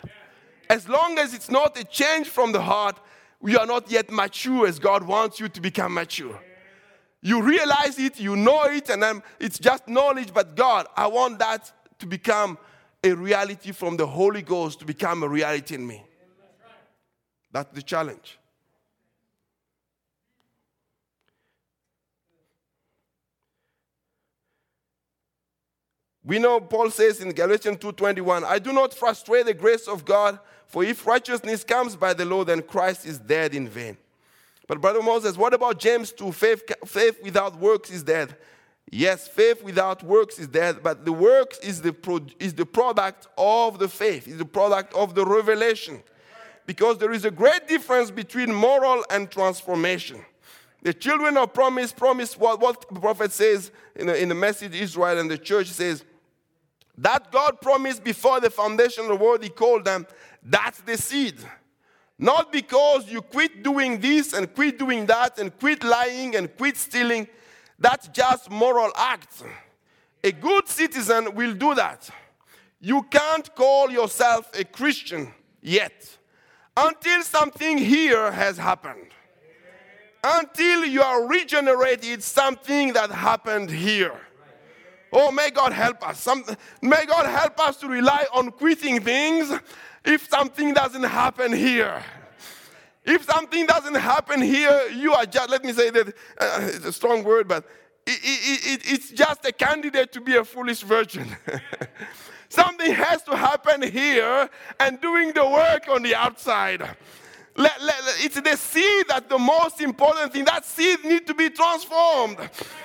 [0.68, 2.99] As long as it's not a change from the heart,
[3.41, 6.41] we are not yet mature as God wants you to become mature.
[7.23, 10.33] You realize it, you know it, and then it's just knowledge.
[10.33, 12.57] But God, I want that to become
[13.05, 16.03] a reality from the Holy Ghost to become a reality in me.
[17.53, 18.39] That's the challenge.
[26.25, 30.39] We know Paul says in Galatians 2:21, I do not frustrate the grace of God,
[30.66, 33.97] for if righteousness comes by the law, then Christ is dead in vain.
[34.71, 36.31] But Brother Moise, what about James 2?
[36.31, 38.37] Faith, faith without works is dead.
[38.89, 43.27] Yes, faith without works is dead, but the works is the, pro, is the product
[43.37, 46.01] of the faith, is the product of the revelation.
[46.66, 50.25] Because there is a great difference between moral and transformation.
[50.83, 54.77] The children of promise promise what, what the prophet says in the, in the message
[54.77, 56.05] Israel and the church says
[56.97, 60.07] that God promised before the foundation of the world, He called them,
[60.45, 61.35] that's the seed.
[62.21, 66.77] Not because you quit doing this and quit doing that and quit lying and quit
[66.77, 67.27] stealing.
[67.79, 69.43] That's just moral acts.
[70.23, 72.11] A good citizen will do that.
[72.79, 76.18] You can't call yourself a Christian yet
[76.77, 79.07] until something here has happened.
[80.23, 84.21] Until you are regenerated, something that happened here.
[85.11, 86.21] Oh, may God help us.
[86.21, 86.45] Some,
[86.83, 89.51] may God help us to rely on quitting things
[90.05, 92.03] if something doesn't happen here.
[93.05, 96.93] If something doesn't happen here, you are just, let me say that, uh, it's a
[96.93, 97.65] strong word, but
[98.07, 101.37] it, it, it, it's just a candidate to be a foolish virgin.
[102.51, 106.83] something has to happen here and doing the work on the outside.
[107.57, 110.45] Let, let, it's the seed that's the most important thing.
[110.45, 112.39] That seed needs to be transformed.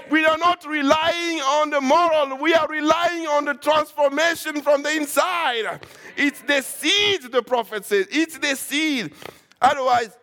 [0.10, 4.96] We are not relying on the moral, we are relying on the transformation from the
[4.96, 5.80] inside.
[6.18, 8.08] It's the seed, the prophet says.
[8.10, 9.14] It's the seed.
[9.62, 10.18] Otherwise,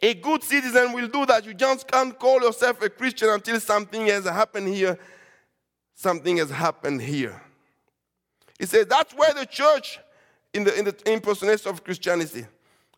[0.00, 1.44] a good citizen will do that.
[1.44, 4.98] You just can't call yourself a Christian until something has happened here.
[5.94, 7.42] Something has happened here.
[8.58, 9.98] He says that's where the church,
[10.52, 12.46] in the, in the impersonation of Christianity,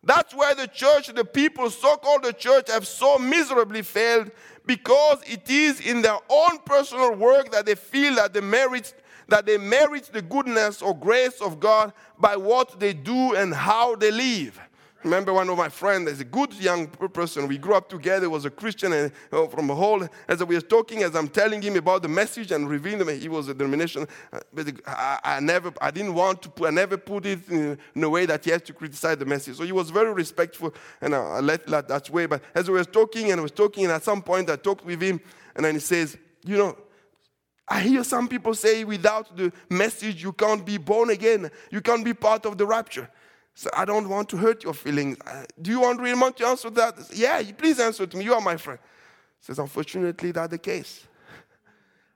[0.03, 4.31] that's where the church, the people, so called the church, have so miserably failed
[4.65, 8.93] because it is in their own personal work that they feel that they merit
[9.27, 13.95] that they merit the goodness or grace of God by what they do and how
[13.95, 14.59] they live.
[15.03, 17.47] Remember one of my friends, there's a good young person.
[17.47, 20.05] We grew up together, was a Christian and uh, from a whole.
[20.27, 23.29] As we were talking, as I'm telling him about the message and revealing him, he
[23.29, 24.07] was a denomination.
[24.33, 27.77] Uh, but I, I, never, I didn't want to put, I never put it in,
[27.95, 29.55] in, a way that he has to criticize the message.
[29.55, 32.25] So he was very respectful and I, I it that way.
[32.25, 34.83] But as we were talking and I was talking, and at some point I talked
[34.83, 35.21] with him
[35.55, 36.77] and then he says, you know,
[37.69, 41.51] I hear some people say without the message, you can't be born again.
[41.71, 43.09] You can't be part of the rapture.
[43.55, 45.17] So I don't want to hurt your feelings.
[45.25, 46.95] Uh, do you want really want to answer that?
[47.13, 48.25] Yeah, please answer to me.
[48.25, 48.79] You are my friend.
[49.41, 51.05] Says, unfortunately, that's the case.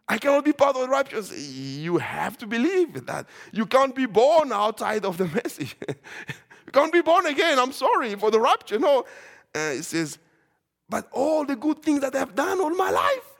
[0.07, 1.21] I cannot be part of the rapture.
[1.35, 3.25] You have to believe that.
[3.51, 5.75] You can't be born outside of the message.
[5.87, 7.57] you can't be born again.
[7.57, 8.79] I'm sorry for the rapture.
[8.79, 9.05] No.
[9.55, 10.17] Uh, he says,
[10.89, 13.33] but all the good things that I've done all my life.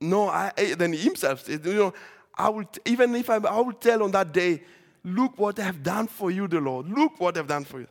[0.00, 1.94] No, I, then himself says, you know,
[2.36, 4.62] I will, even if I, I will tell on that day,
[5.04, 6.88] Look what I've done for you, the Lord.
[6.88, 7.86] Look what I've done for you.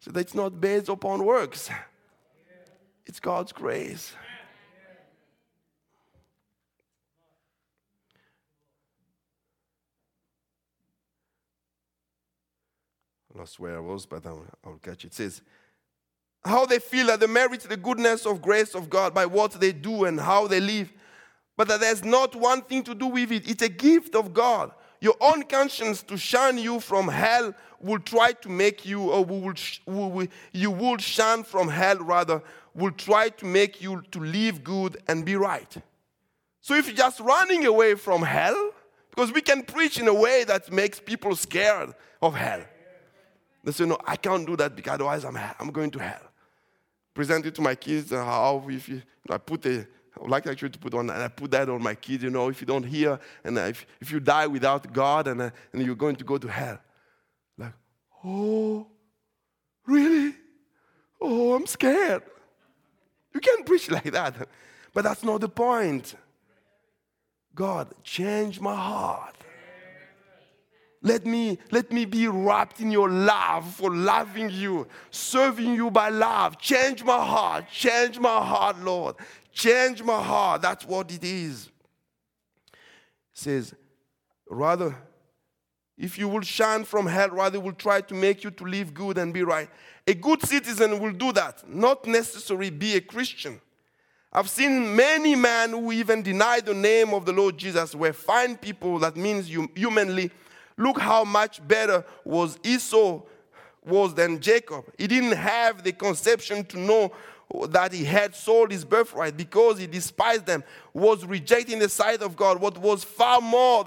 [0.00, 1.70] So that's not based upon works,
[3.06, 4.14] it's God's grace.
[13.34, 15.08] Lost where I was, but I'll, I'll catch it.
[15.08, 15.42] It says,
[16.42, 19.72] how they feel that they merit the goodness of grace of God by what they
[19.72, 20.90] do and how they live,
[21.54, 23.48] but that there's not one thing to do with it.
[23.48, 28.32] It's a gift of God your own conscience to shun you from hell will try
[28.32, 29.52] to make you, or will,
[29.86, 32.42] will, you will shun from hell rather,
[32.74, 35.76] will try to make you to live good and be right.
[36.60, 38.72] So if you're just running away from hell,
[39.10, 42.62] because we can preach in a way that makes people scared of hell.
[43.64, 46.20] They say, no, I can't do that because otherwise I'm, I'm going to hell.
[47.14, 49.86] Present it to my kids, uh, how if you, I put a
[50.16, 52.30] I would like actually to put on, and I put that on my kids, you
[52.30, 55.82] know, if you don't hear, and if, if you die without God and, uh, and
[55.84, 56.78] you're going to go to hell.
[57.58, 57.74] Like,
[58.24, 58.86] oh,
[59.86, 60.34] really?
[61.20, 62.22] Oh, I'm scared.
[63.34, 64.48] You can't preach like that.
[64.94, 66.14] But that's not the point.
[67.54, 69.36] God, change my heart.
[71.02, 76.08] Let me, let me be wrapped in your love for loving you, serving you by
[76.08, 76.58] love.
[76.58, 77.66] Change my heart.
[77.70, 79.14] Change my heart, Lord.
[79.56, 80.60] Change my heart.
[80.60, 81.70] That's what it is.
[82.74, 82.78] It
[83.32, 83.74] says,
[84.50, 84.94] rather,
[85.96, 89.16] if you will shine from hell, rather will try to make you to live good
[89.16, 89.70] and be right.
[90.06, 93.58] A good citizen will do that, not necessarily be a Christian.
[94.30, 98.58] I've seen many men who even deny the name of the Lord Jesus were fine
[98.58, 100.30] people, that means humanly.
[100.76, 103.22] Look how much better was Esau
[103.86, 104.84] was than Jacob.
[104.98, 107.12] He didn't have the conception to know
[107.70, 112.36] that he had sold his birthright because he despised them, was rejecting the sight of
[112.36, 113.84] God, what was far more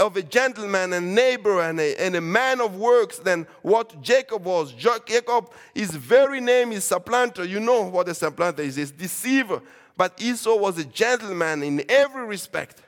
[0.00, 4.44] of a gentleman and neighbor and a, and a man of works than what Jacob
[4.44, 4.72] was.
[4.72, 7.44] Jacob, his very name is supplanter.
[7.44, 9.62] You know what a supplanter is, it's deceiver.
[9.96, 12.80] But Esau was a gentleman in every respect.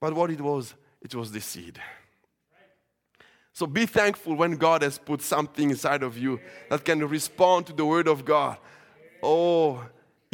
[0.00, 1.80] But what it was, it was the seed.
[3.52, 6.38] So be thankful when God has put something inside of you
[6.68, 8.58] that can respond to the word of God.
[9.22, 9.82] Oh,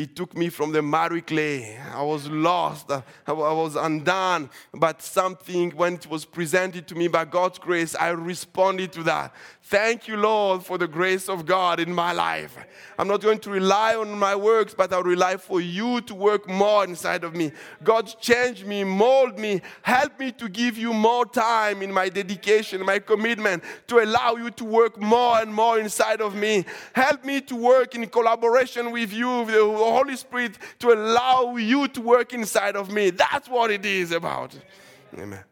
[0.02, 1.78] he took me from the miry clay.
[1.94, 2.90] I was lost.
[2.90, 4.50] I was undone.
[4.74, 9.32] But something, when it was presented to me by God's grace, I responded to that.
[9.62, 12.58] Thank you, Lord, for the grace of God in my life.
[12.98, 16.48] I'm not going to rely on my works, but I'll rely for you to work
[16.48, 17.52] more inside of me.
[17.84, 22.84] God, change me, mold me, help me to give you more time in my dedication,
[22.84, 26.64] my commitment, to allow you to work more and more inside of me.
[26.92, 29.62] Help me to work in collaboration with you, the
[29.92, 33.10] Holy Spirit, to allow you to work inside of me.
[33.10, 34.56] That's what it is about.
[35.18, 35.44] Amen.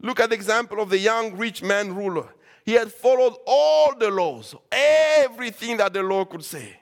[0.00, 2.28] Look at the example of the young rich man ruler.
[2.64, 6.78] He had followed all the laws, everything that the law could say.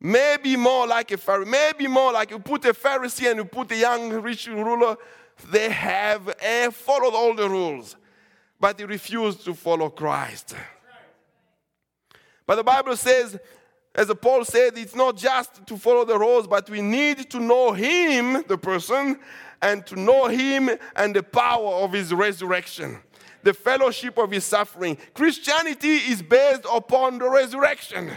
[0.00, 3.72] Maybe more like a Pharisee, maybe more like you put a Pharisee and you put
[3.72, 4.96] a young rich ruler,
[5.50, 7.96] they have uh, followed all the rules,
[8.60, 10.54] but they refused to follow Christ.
[12.48, 13.38] But the Bible says,
[13.94, 17.72] as Paul said, it's not just to follow the rules, but we need to know
[17.72, 19.20] him, the person,
[19.60, 23.00] and to know him and the power of his resurrection,
[23.42, 24.96] the fellowship of his suffering.
[25.12, 28.12] Christianity is based upon the resurrection.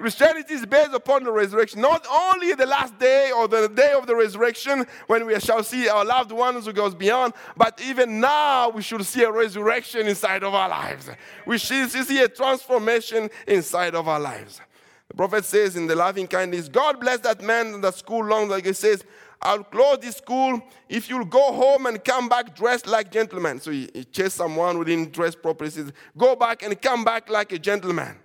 [0.00, 1.82] Christianity is based upon the resurrection.
[1.82, 5.90] Not only the last day or the day of the resurrection when we shall see
[5.90, 10.42] our loved ones who goes beyond, but even now we should see a resurrection inside
[10.42, 11.10] of our lives.
[11.44, 14.62] We should see a transformation inside of our lives.
[15.08, 18.64] The prophet says in the loving kindness, God bless that man that school long, like
[18.64, 19.04] he says,
[19.42, 23.60] I'll close this school if you'll go home and come back dressed like gentlemen.
[23.60, 25.68] So he, he chased someone who didn't dress properly.
[25.68, 28.16] He says, Go back and come back like a gentleman.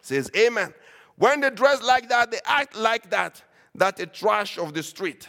[0.00, 0.74] Says, Amen.
[1.16, 3.42] When they dress like that, they act like that,
[3.74, 5.28] that a trash of the street.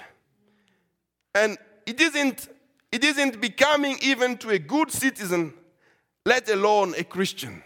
[1.35, 2.47] And it isn't,
[2.91, 5.53] it isn't becoming even to a good citizen,
[6.25, 7.63] let alone a Christian.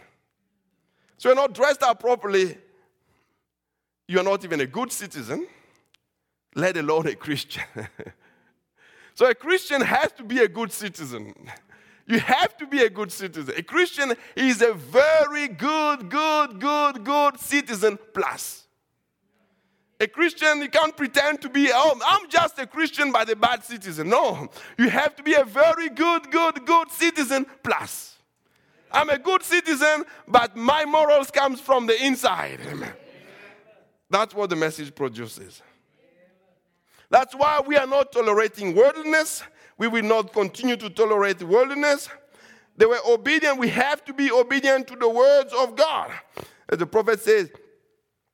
[1.18, 2.58] So you're not dressed up properly,
[4.08, 5.46] you're not even a good citizen,
[6.54, 7.64] let alone a Christian.
[9.14, 11.34] so a Christian has to be a good citizen.
[12.06, 13.54] You have to be a good citizen.
[13.56, 18.66] A Christian is a very good, good, good, good citizen plus.
[19.98, 23.64] A Christian, you can't pretend to be, oh, I'm just a Christian but a bad
[23.64, 24.08] citizen.
[24.10, 28.16] No, you have to be a very good, good, good citizen plus.
[28.92, 32.60] I'm a good citizen, but my morals comes from the inside.
[32.68, 32.92] Amen.
[34.10, 35.60] That's what the message produces.
[37.10, 39.42] That's why we are not tolerating worldliness.
[39.78, 42.08] We will not continue to tolerate worldliness.
[42.76, 43.58] They were obedient.
[43.58, 46.10] We have to be obedient to the words of God.
[46.68, 47.50] As the prophet says,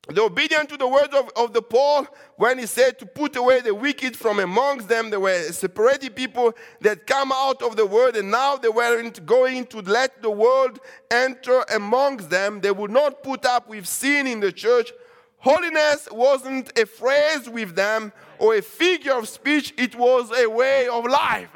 [0.09, 3.61] the obedient to the words of, of the Paul when he said to put away
[3.61, 5.09] the wicked from amongst them.
[5.09, 9.65] They were separated people that come out of the world and now they weren't going
[9.67, 10.79] to let the world
[11.09, 12.59] enter amongst them.
[12.59, 14.91] They would not put up with sin in the church.
[15.37, 18.11] Holiness wasn't a phrase with them
[18.43, 21.49] or a figure of speech, it was a way of life.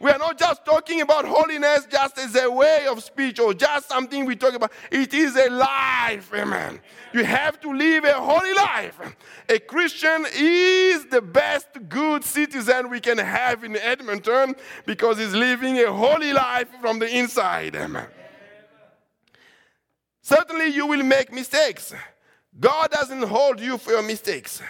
[0.00, 3.88] We are not just talking about holiness just as a way of speech or just
[3.88, 4.72] something we talk about.
[4.90, 6.80] It is a life, amen.
[7.12, 8.98] You have to live a holy life.
[9.48, 14.56] A Christian is the best good citizen we can have in Edmonton
[14.86, 18.08] because he's living a holy life from the inside, amen.
[20.22, 21.94] Certainly, you will make mistakes.
[22.58, 24.60] God doesn't hold you for your mistakes.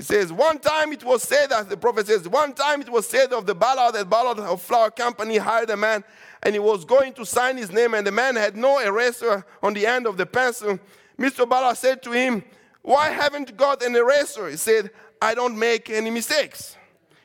[0.00, 3.06] He says, one time it was said, as the prophet says, one time it was
[3.06, 6.02] said of the Ballard that Ballard of flour company hired a man
[6.42, 9.74] and he was going to sign his name and the man had no eraser on
[9.74, 10.78] the end of the pencil.
[11.18, 11.46] Mr.
[11.46, 12.42] Ballard said to him,
[12.80, 14.48] why haven't you got an eraser?
[14.48, 14.88] He said,
[15.20, 16.78] I don't make any mistakes.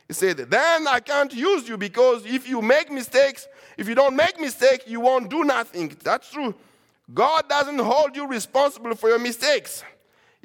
[0.10, 3.48] He said, then I can't use you because if you make mistakes,
[3.78, 5.96] if you don't make mistakes, you won't do nothing.
[6.04, 6.54] That's true.
[7.14, 9.82] God doesn't hold you responsible for your mistakes.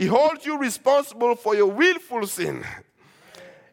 [0.00, 2.64] He holds you responsible for your willful sin.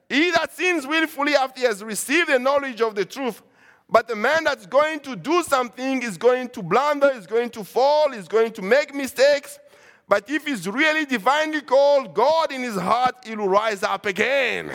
[0.10, 3.42] He that sins willfully after he has received the knowledge of the truth.
[3.90, 7.64] But the man that's going to do something is going to blunder, is going to
[7.64, 9.58] fall, is going to make mistakes.
[10.06, 14.70] But if he's really divinely called, God in his heart, he will rise up again.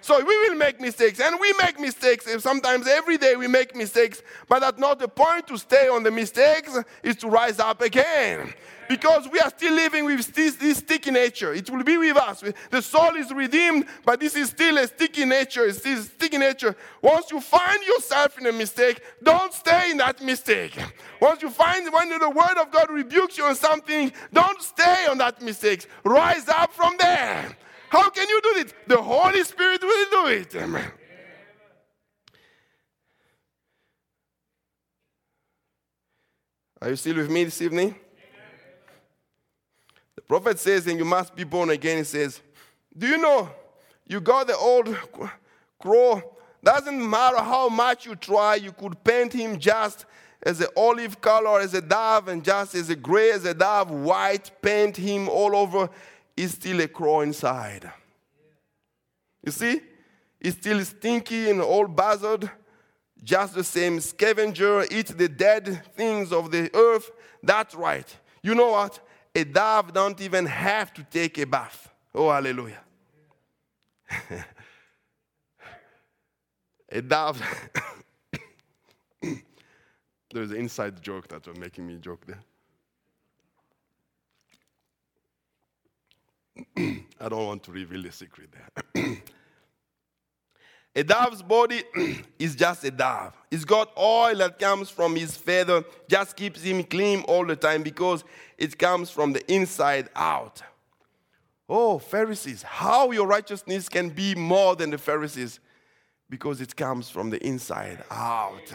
[0.00, 2.26] So we will make mistakes, and we make mistakes.
[2.42, 6.10] Sometimes every day we make mistakes, but that's not the point to stay on the
[6.10, 8.54] mistakes, is to rise up again
[8.88, 11.52] because we are still living with this, this, sticky nature.
[11.52, 12.42] It will be with us.
[12.70, 15.66] The soul is redeemed, but this is still a sticky nature.
[15.66, 16.74] It's still sticky nature.
[17.02, 20.78] Once you find yourself in a mistake, don't stay in that mistake.
[21.20, 25.18] Once you find when the word of God rebukes you on something, don't stay on
[25.18, 25.86] that mistake.
[26.04, 27.56] Rise up from there.
[27.88, 28.74] How can you do it?
[28.86, 30.54] The Holy Spirit will do it.
[30.56, 30.92] Amen.
[36.80, 37.94] Are you still with me this evening?
[40.14, 41.98] The prophet says, and you must be born again.
[41.98, 42.40] He says,
[42.96, 43.48] Do you know
[44.06, 44.96] you got the old
[45.80, 46.22] crow?
[46.62, 50.06] Doesn't matter how much you try, you could paint him just
[50.42, 53.90] as an olive color as a dove and just as a gray as a dove,
[53.90, 55.88] white, paint him all over.
[56.38, 57.90] He's still a crow inside.
[59.44, 59.80] You see?
[60.40, 62.48] He's still stinky and all buzzard,
[63.24, 67.10] just the same scavenger, eats the dead things of the earth.
[67.42, 68.06] That's right.
[68.40, 69.00] You know what?
[69.34, 71.90] a dove don't even have to take a bath.
[72.14, 72.82] Oh, hallelujah.
[76.88, 77.42] a dove.
[80.32, 82.40] There's an inside joke that was making me joke there.
[86.76, 89.04] I don't want to reveal the secret there.
[90.98, 91.82] A dove's body
[92.40, 93.32] is just a dove.
[93.52, 97.84] It's got oil that comes from his feather, just keeps him clean all the time
[97.84, 98.24] because
[98.56, 100.60] it comes from the inside out.
[101.68, 105.60] Oh, Pharisees, how your righteousness can be more than the Pharisees
[106.28, 108.72] because it comes from the inside out.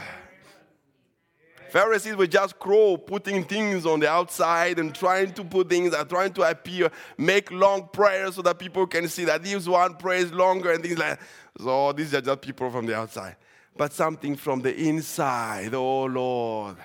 [1.74, 6.03] Pharisees were just crow, putting things on the outside and trying to put things, uh,
[6.03, 10.32] trying to appear, make long prayers so that people can see that this one prays
[10.32, 11.28] longer and things like that.
[11.59, 13.38] So these are just people from the outside.
[13.76, 16.76] But something from the inside, oh Lord.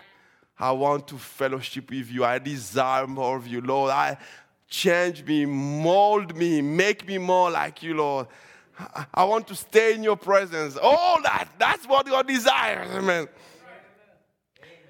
[0.59, 2.25] I want to fellowship with you.
[2.25, 3.91] I desire more of you, Lord.
[3.91, 4.17] I
[4.69, 8.27] change me, mold me, make me more like you, Lord.
[8.79, 10.79] I- I want to stay in your presence.
[10.81, 12.89] All that, that's what God desires.
[12.95, 13.29] Amen.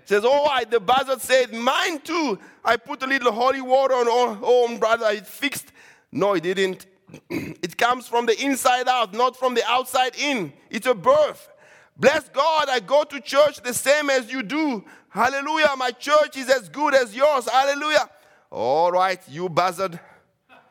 [0.09, 2.38] Says, oh, I, the buzzard said, mine too.
[2.64, 5.70] I put a little holy water on, oh, brother, it fixed.
[6.11, 6.86] No, it didn't.
[7.28, 10.54] it comes from the inside out, not from the outside in.
[10.70, 11.50] It's a birth.
[11.94, 14.82] Bless God, I go to church the same as you do.
[15.11, 15.74] Hallelujah.
[15.76, 17.46] My church is as good as yours.
[17.46, 18.09] Hallelujah.
[18.50, 20.00] All right, you buzzard.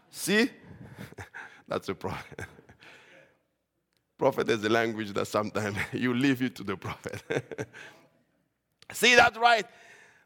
[0.09, 0.49] See?
[1.67, 2.39] That's a prophet.
[4.17, 7.21] prophet is a language that sometimes you leave it to the prophet.
[8.91, 9.65] See that right?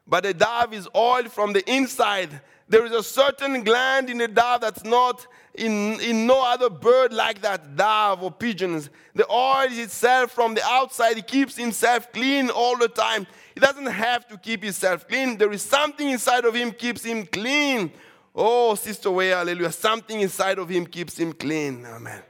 [0.06, 2.40] But the dove is oiled from the inside.
[2.68, 7.12] There is a certain gland in the dove that's not in, in no other bird
[7.12, 8.88] like that, dove or pigeons.
[9.14, 11.16] The oil itself from the outside.
[11.16, 13.26] He keeps himself clean all the time.
[13.54, 15.36] He doesn't have to keep himself clean.
[15.36, 17.92] There is something inside of him keeps him clean.
[18.34, 19.72] Oh, Sister Way, hallelujah.
[19.72, 21.84] Something inside of him keeps him clean.
[21.84, 22.22] Amen.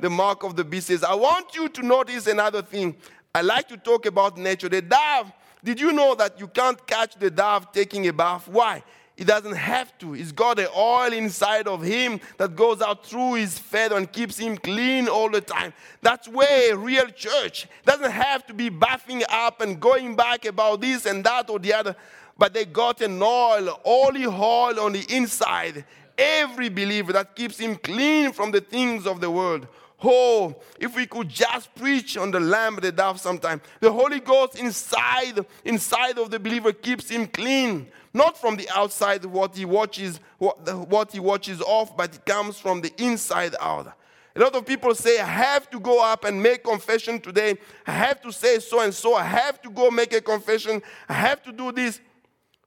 [0.00, 2.96] The mark of the beast says, I want you to notice another thing.
[3.34, 4.70] I like to talk about nature.
[4.70, 5.30] The dove,
[5.64, 8.46] did you know that you can't catch the dove taking a bath?
[8.46, 8.84] Why?
[9.16, 10.12] He doesn't have to.
[10.12, 14.36] He's got the oil inside of him that goes out through his feather and keeps
[14.36, 15.72] him clean all the time.
[16.02, 20.80] That's where a real church doesn't have to be buffing up and going back about
[20.80, 21.96] this and that or the other.
[22.36, 25.84] But they got an oil, holy oil on the inside.
[26.18, 29.68] Every believer that keeps him clean from the things of the world.
[30.04, 33.60] Oh, if we could just preach on the lamb the dove sometime.
[33.80, 37.88] The Holy Ghost inside, inside of the believer keeps him clean.
[38.12, 42.58] Not from the outside what he watches, what, what he watches off, but it comes
[42.58, 43.92] from the inside out.
[44.36, 47.56] A lot of people say, I have to go up and make confession today.
[47.86, 49.14] I have to say so and so.
[49.14, 50.82] I have to go make a confession.
[51.08, 52.00] I have to do this.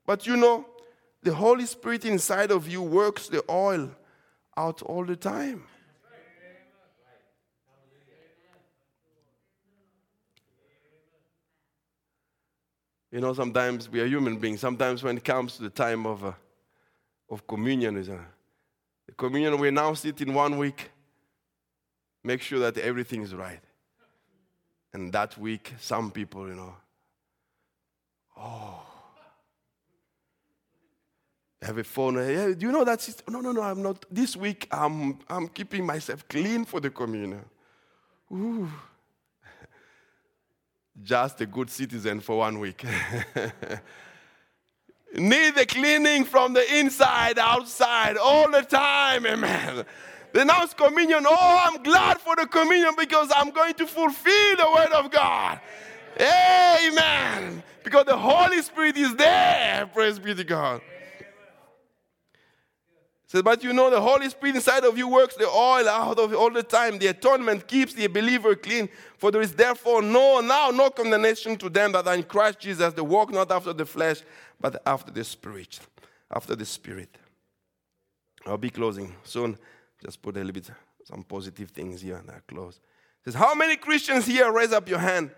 [0.05, 0.65] But you know,
[1.23, 3.91] the Holy Spirit inside of you works the oil
[4.55, 5.65] out all the time.
[13.11, 14.59] You know, sometimes we are human beings.
[14.59, 16.33] Sometimes when it comes to the time of, uh,
[17.29, 18.19] of communion, is, uh,
[19.05, 20.91] the communion we now sit in one week,
[22.23, 23.61] make sure that everything is right.
[24.93, 26.75] And that week, some people, you know,
[28.37, 28.81] oh,
[31.61, 32.15] have a phone.
[32.15, 33.01] Yeah, do you know that?
[33.01, 33.23] Sister?
[33.29, 34.05] No, no, no, I'm not.
[34.11, 37.45] This week, I'm, I'm keeping myself clean for the communion.
[38.33, 38.69] Ooh
[41.03, 42.83] just a good citizen for one week.
[45.13, 49.85] Need the cleaning from the inside, outside, all the time, amen.
[50.33, 54.91] Next communion, oh, I'm glad for the communion because I'm going to fulfill the word
[54.91, 55.61] of God.
[56.19, 57.63] Amen.
[57.83, 59.89] Because the Holy Spirit is there.
[59.93, 60.81] Praise be to God
[63.27, 66.33] says, but you know the Holy Spirit inside of you works the oil out of
[66.33, 66.97] all the time.
[66.97, 68.87] The atonement keeps the believer clean.
[69.17, 72.93] For there is therefore no now no condemnation to them that are in Christ Jesus.
[72.93, 74.21] They walk not after the flesh,
[74.61, 75.77] but after the Spirit.
[76.31, 77.17] After the Spirit.
[78.45, 79.57] I'll be closing soon.
[80.01, 80.71] Just put a little bit
[81.03, 82.75] some positive things here and I close.
[82.75, 85.31] It says, How many Christians here raise up your hand?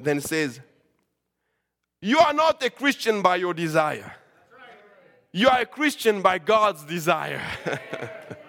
[0.00, 0.60] Then it says,
[2.00, 4.16] You are not a Christian by your desire.
[5.34, 7.40] You are a Christian by God's desire.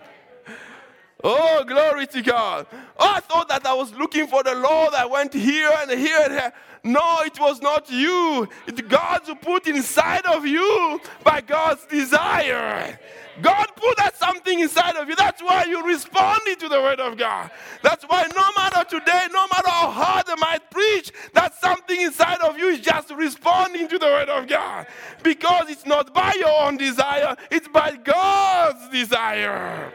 [1.23, 2.67] oh, glory to God.
[2.99, 4.93] I thought that I was looking for the Lord.
[4.93, 6.53] I went here and here and here.
[6.83, 8.47] No, it was not you.
[8.67, 12.99] It's God who put inside of you by God's desire.
[13.41, 15.15] God put that something inside of you.
[15.15, 17.49] That's why you responded to the word of God.
[17.81, 22.41] That's why no matter today, no matter how hard I might preach, that something inside
[22.41, 24.85] of you is just responding to the word of God.
[25.23, 29.91] Because it's not by your own desire, it's by God's desire.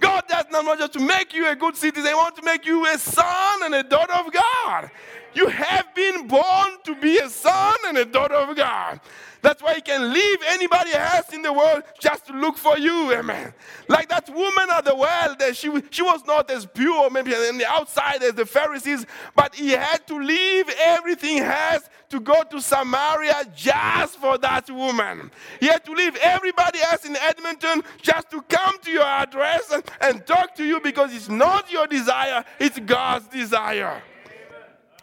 [0.00, 2.66] God does not want just to make you a good citizen, He wants to make
[2.66, 4.90] you a son and a daughter of God.
[5.34, 9.00] You have been born to be a son and a daughter of God.
[9.46, 13.12] That's why he can leave anybody else in the world just to look for you,
[13.12, 13.54] amen.
[13.86, 17.56] Like that woman at the well, that she, she was not as pure, maybe on
[17.56, 22.60] the outside as the Pharisees, but he had to leave everything has to go to
[22.60, 25.30] Samaria just for that woman.
[25.60, 29.84] He had to leave everybody else in Edmonton just to come to your address and,
[30.00, 34.02] and talk to you because it's not your desire, it's God's desire.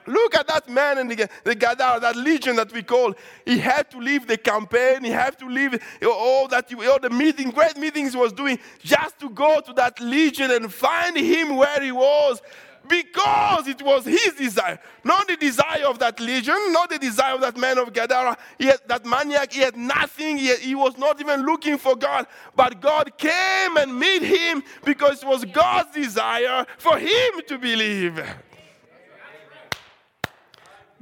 [0.05, 3.13] Look at that man and the, the Gadara, that legion that we call.
[3.45, 5.03] He had to leave the campaign.
[5.03, 9.19] He had to leave all that, all the meeting, great meetings he was doing, just
[9.19, 12.41] to go to that legion and find him where he was.
[12.87, 17.41] because it was his desire, not the desire of that legion, not the desire of
[17.41, 18.37] that man of Gadara.
[18.57, 20.37] He had, that maniac, he had nothing.
[20.37, 24.63] He, had, he was not even looking for God, but God came and met him
[24.83, 28.21] because it was God's desire for him to believe.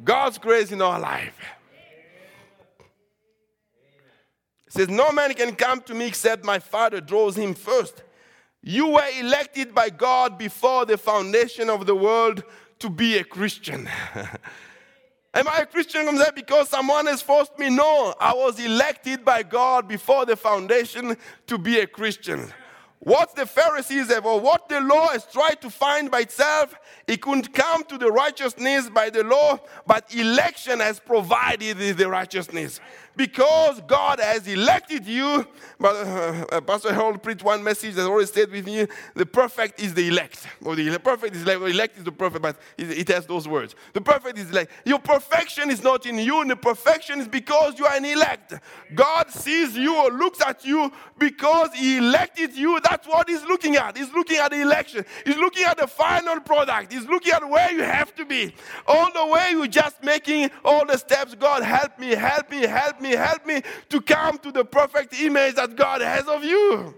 [0.03, 1.37] God's grace in our life.
[4.67, 8.03] It says, No man can come to me except my Father draws him first.
[8.63, 12.43] You were elected by God before the foundation of the world
[12.79, 13.89] to be a Christian.
[15.33, 17.69] Am I a Christian because someone has forced me?
[17.69, 21.15] No, I was elected by God before the foundation
[21.47, 22.53] to be a Christian.
[23.03, 26.75] What the Pharisees have, or what the law has tried to find by itself,
[27.07, 32.79] it couldn't come to the righteousness by the law, but election has provided the righteousness
[33.15, 35.45] because God has elected you.
[35.79, 39.79] But uh, uh, Pastor Harold preached one message that always stayed with me: the perfect
[39.79, 43.25] is the elect, or the perfect is elect, elect is the perfect, but it, has
[43.25, 43.75] those words.
[43.93, 44.71] The perfect is elect.
[44.85, 48.53] Your perfection is not in you, and the perfection is because you are an elect.
[48.93, 52.79] God sees you or looks at you because He elected you.
[52.81, 53.97] That's what He's looking at.
[53.97, 55.05] He's looking at the election.
[55.25, 56.93] He's looking at the final product.
[56.93, 58.53] He's looking at where you have to be.
[58.87, 61.35] All the way you're just making all the steps.
[61.35, 65.55] God, help me, help me, help me, help me to come to the perfect image
[65.55, 66.95] that God has of you.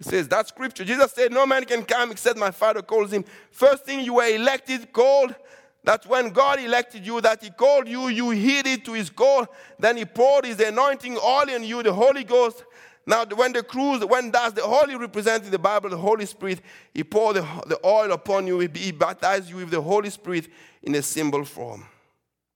[0.00, 0.84] It says that scripture.
[0.84, 3.24] Jesus said, No man can come except my Father calls him.
[3.52, 5.36] First thing you were elected, called.
[5.84, 9.46] That when God elected you, that He called you, you heeded to His call.
[9.78, 12.64] Then He poured His anointing oil in you, the Holy Ghost,
[13.06, 16.60] now, when the cruse, when does the Holy represent in the Bible the Holy Spirit,
[16.94, 20.48] He poured the, the oil upon you, He baptized you with the Holy Spirit
[20.82, 21.84] in a symbol form.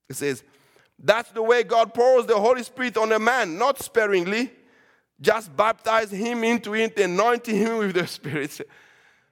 [0.09, 0.44] It says,
[0.99, 4.51] that's the way God pours the Holy Spirit on a man, not sparingly.
[5.20, 8.61] Just baptize him into it, anointing him with the Spirit.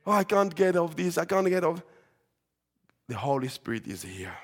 [0.07, 1.83] Oh, I can't get off this, I can't get off.
[3.09, 4.37] The Holy Spirit is here.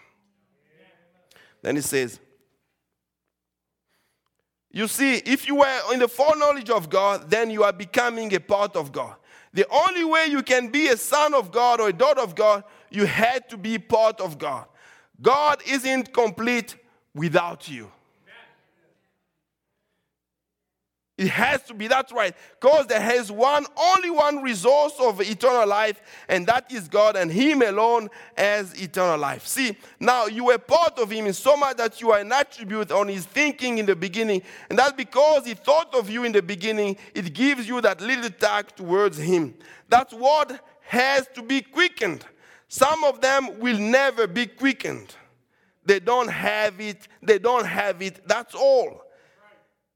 [1.61, 2.19] Then he says,
[4.73, 8.41] you see, if you were in the foreknowledge of God, then you are becoming a
[8.41, 9.17] part of God.
[9.53, 12.63] The only way you can be a son of God or a daughter of God,
[12.91, 14.67] you had to be part of God.
[15.21, 16.77] God isn't complete
[17.15, 17.91] without you.
[21.21, 22.35] It has to be, that's right.
[22.59, 26.01] Because there has one, only one resource of eternal life,
[26.31, 28.09] and that is God, and Him alone
[28.39, 29.47] as eternal life.
[29.47, 32.91] See, now you were part of Him in so much that you are an attribute
[32.91, 34.41] on His thinking in the beginning,
[34.71, 38.31] and that because He thought of you in the beginning, it gives you that little
[38.31, 39.53] tag towards Him.
[39.91, 42.25] That's what has to be quickened.
[42.67, 45.15] Some of them will never be quickened.
[45.85, 49.03] They don't have it, they don't have it, that's all.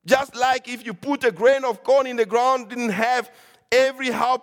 [0.07, 3.31] Just like if you put a grain of corn in the ground, didn't have
[3.73, 4.43] every how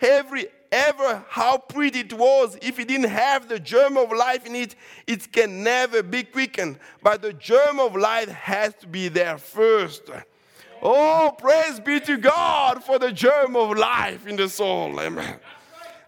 [0.00, 4.56] every ever how pretty it was, if it didn't have the germ of life in
[4.56, 4.74] it,
[5.06, 6.78] it can never be quickened.
[7.02, 10.10] But the germ of life has to be there first.
[10.82, 15.00] Oh, praise be to God for the germ of life in the soul.
[15.00, 15.38] Amen.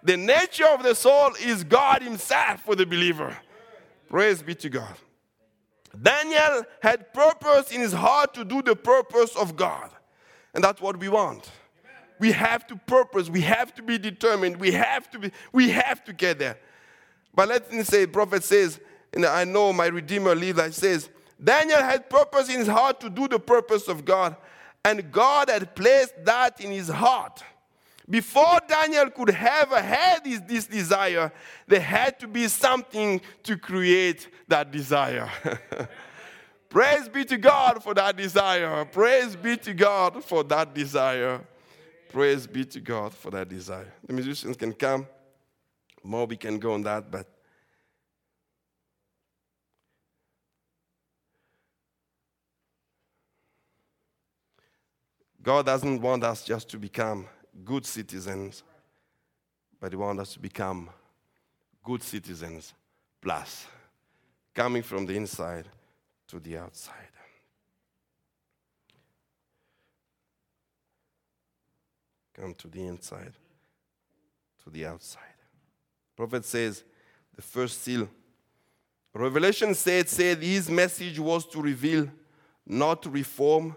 [0.02, 3.36] The nature of the soul is God Himself for the believer.
[4.08, 4.94] Praise be to God.
[6.00, 9.90] Daniel had purpose in his heart to do the purpose of God.
[10.54, 11.50] And that's what we want.
[12.18, 16.02] We have to purpose, we have to be determined, we have to be, we have
[16.04, 16.58] to get there.
[17.34, 18.80] But let me say, prophet says,
[19.12, 21.10] and I know my Redeemer lives, says,
[21.42, 24.34] Daniel had purpose in his heart to do the purpose of God,
[24.82, 27.42] and God had placed that in his heart.
[28.08, 31.32] Before Daniel could have had this, this desire,
[31.66, 35.28] there had to be something to create that desire.
[36.68, 38.84] Praise be to God for that desire.
[38.84, 41.40] Praise be to God for that desire.
[42.08, 43.92] Praise be to God for that desire.
[44.06, 45.06] The musicians can come.
[46.02, 47.26] More we can go on that, but
[55.42, 57.26] God doesn't want us just to become
[57.64, 58.62] good citizens,
[59.80, 60.90] but He wants us to become
[61.82, 62.74] good citizens
[63.20, 63.66] plus,
[64.54, 65.66] coming from the inside
[66.28, 66.94] to the outside.
[72.34, 73.32] Come to the inside
[74.62, 75.22] to the outside.
[76.16, 76.82] Prophet says
[77.34, 78.08] the first seal.
[79.14, 82.08] Revelation said, said his message was to reveal,
[82.66, 83.74] not reform,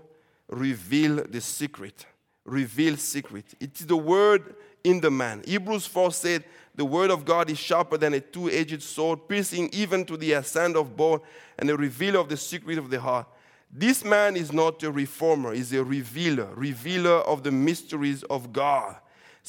[0.50, 2.06] reveal the secret
[2.50, 3.45] reveal secret.
[3.60, 5.43] It is the word in the man.
[5.45, 6.43] Hebrews 4 said,
[6.76, 10.34] The word of God is sharper than a two edged sword, piercing even to the
[10.34, 11.19] ascent of bone
[11.57, 13.28] and the reveal of the secret of the heart.
[13.72, 18.95] This man is not a reformer, he's a revealer, revealer of the mysteries of God.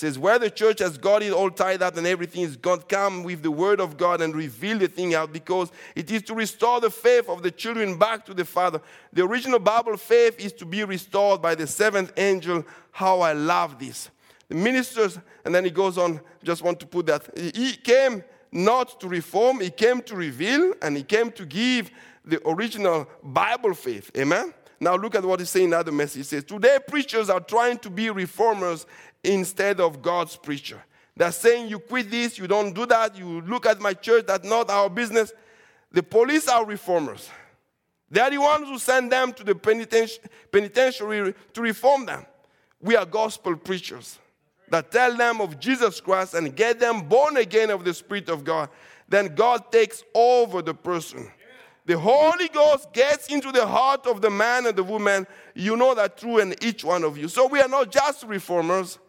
[0.00, 3.22] Says, where the church has got it all tied up and everything is God, come
[3.22, 6.80] with the word of God and reveal the thing out because it is to restore
[6.80, 8.80] the faith of the children back to the Father.
[9.12, 12.64] The original Bible faith is to be restored by the seventh angel.
[12.92, 14.08] How I love this.
[14.48, 17.38] The ministers, and then he goes on, just want to put that.
[17.54, 21.90] He came not to reform, he came to reveal, and he came to give
[22.24, 24.10] the original Bible faith.
[24.16, 24.54] Amen?
[24.80, 26.16] Now look at what he's saying in other message.
[26.16, 28.86] He says, Today preachers are trying to be reformers
[29.22, 30.82] instead of God's preacher.
[31.16, 34.48] They're saying you quit this, you don't do that, you look at my church, that's
[34.48, 35.32] not our business.
[35.92, 37.28] The police are reformers.
[38.10, 42.24] They are the ones who send them to the penitentiary to reform them.
[42.80, 44.18] We are gospel preachers
[44.70, 48.42] that tell them of Jesus Christ and get them born again of the Spirit of
[48.42, 48.70] God.
[49.08, 51.30] Then God takes over the person.
[51.90, 55.26] The Holy Ghost gets into the heart of the man and the woman.
[55.56, 57.26] You know that through in each one of you.
[57.26, 59.00] So we are not just reformers.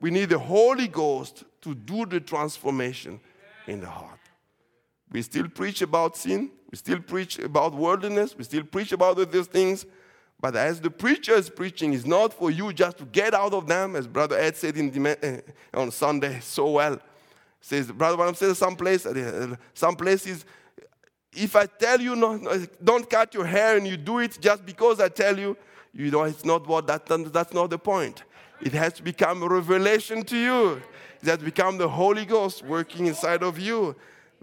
[0.00, 3.18] We need the Holy Ghost to do the transformation
[3.66, 4.20] in the heart.
[5.10, 6.52] We still preach about sin.
[6.70, 8.38] We still preach about worldliness.
[8.38, 9.84] We still preach about these things.
[10.40, 13.66] But as the preacher is preaching, it's not for you just to get out of
[13.66, 15.42] them, as Brother Ed said the,
[15.74, 17.00] uh, on Sunday so well.
[17.60, 20.44] Says, Brother Branham says some, place, uh, some places,
[21.32, 24.66] if I tell you not, uh, don't cut your hair and you do it just
[24.66, 25.56] because I tell you,
[25.92, 28.24] you know, it's not what that, that's not the point.
[28.60, 30.82] It has to become a revelation to you.
[31.22, 33.96] It has become the Holy Ghost working inside of you.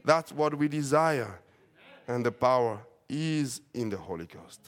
[0.04, 1.40] That's what we desire.
[2.08, 4.62] And the power is in the Holy Ghost.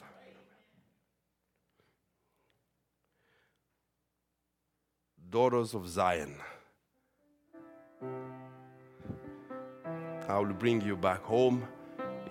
[5.30, 6.34] Daughters of Zion.
[10.28, 11.66] I will bring you back home.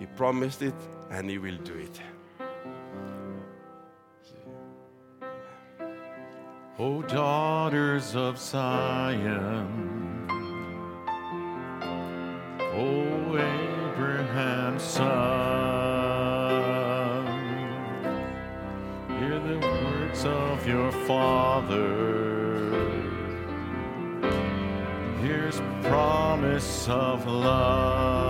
[0.00, 0.74] He promised it
[1.10, 2.00] and He will do it.
[6.78, 10.26] O daughters of Zion,
[12.72, 15.06] O Abraham's son,
[19.18, 22.80] hear the words of your father.
[25.20, 28.29] Here's promise of love.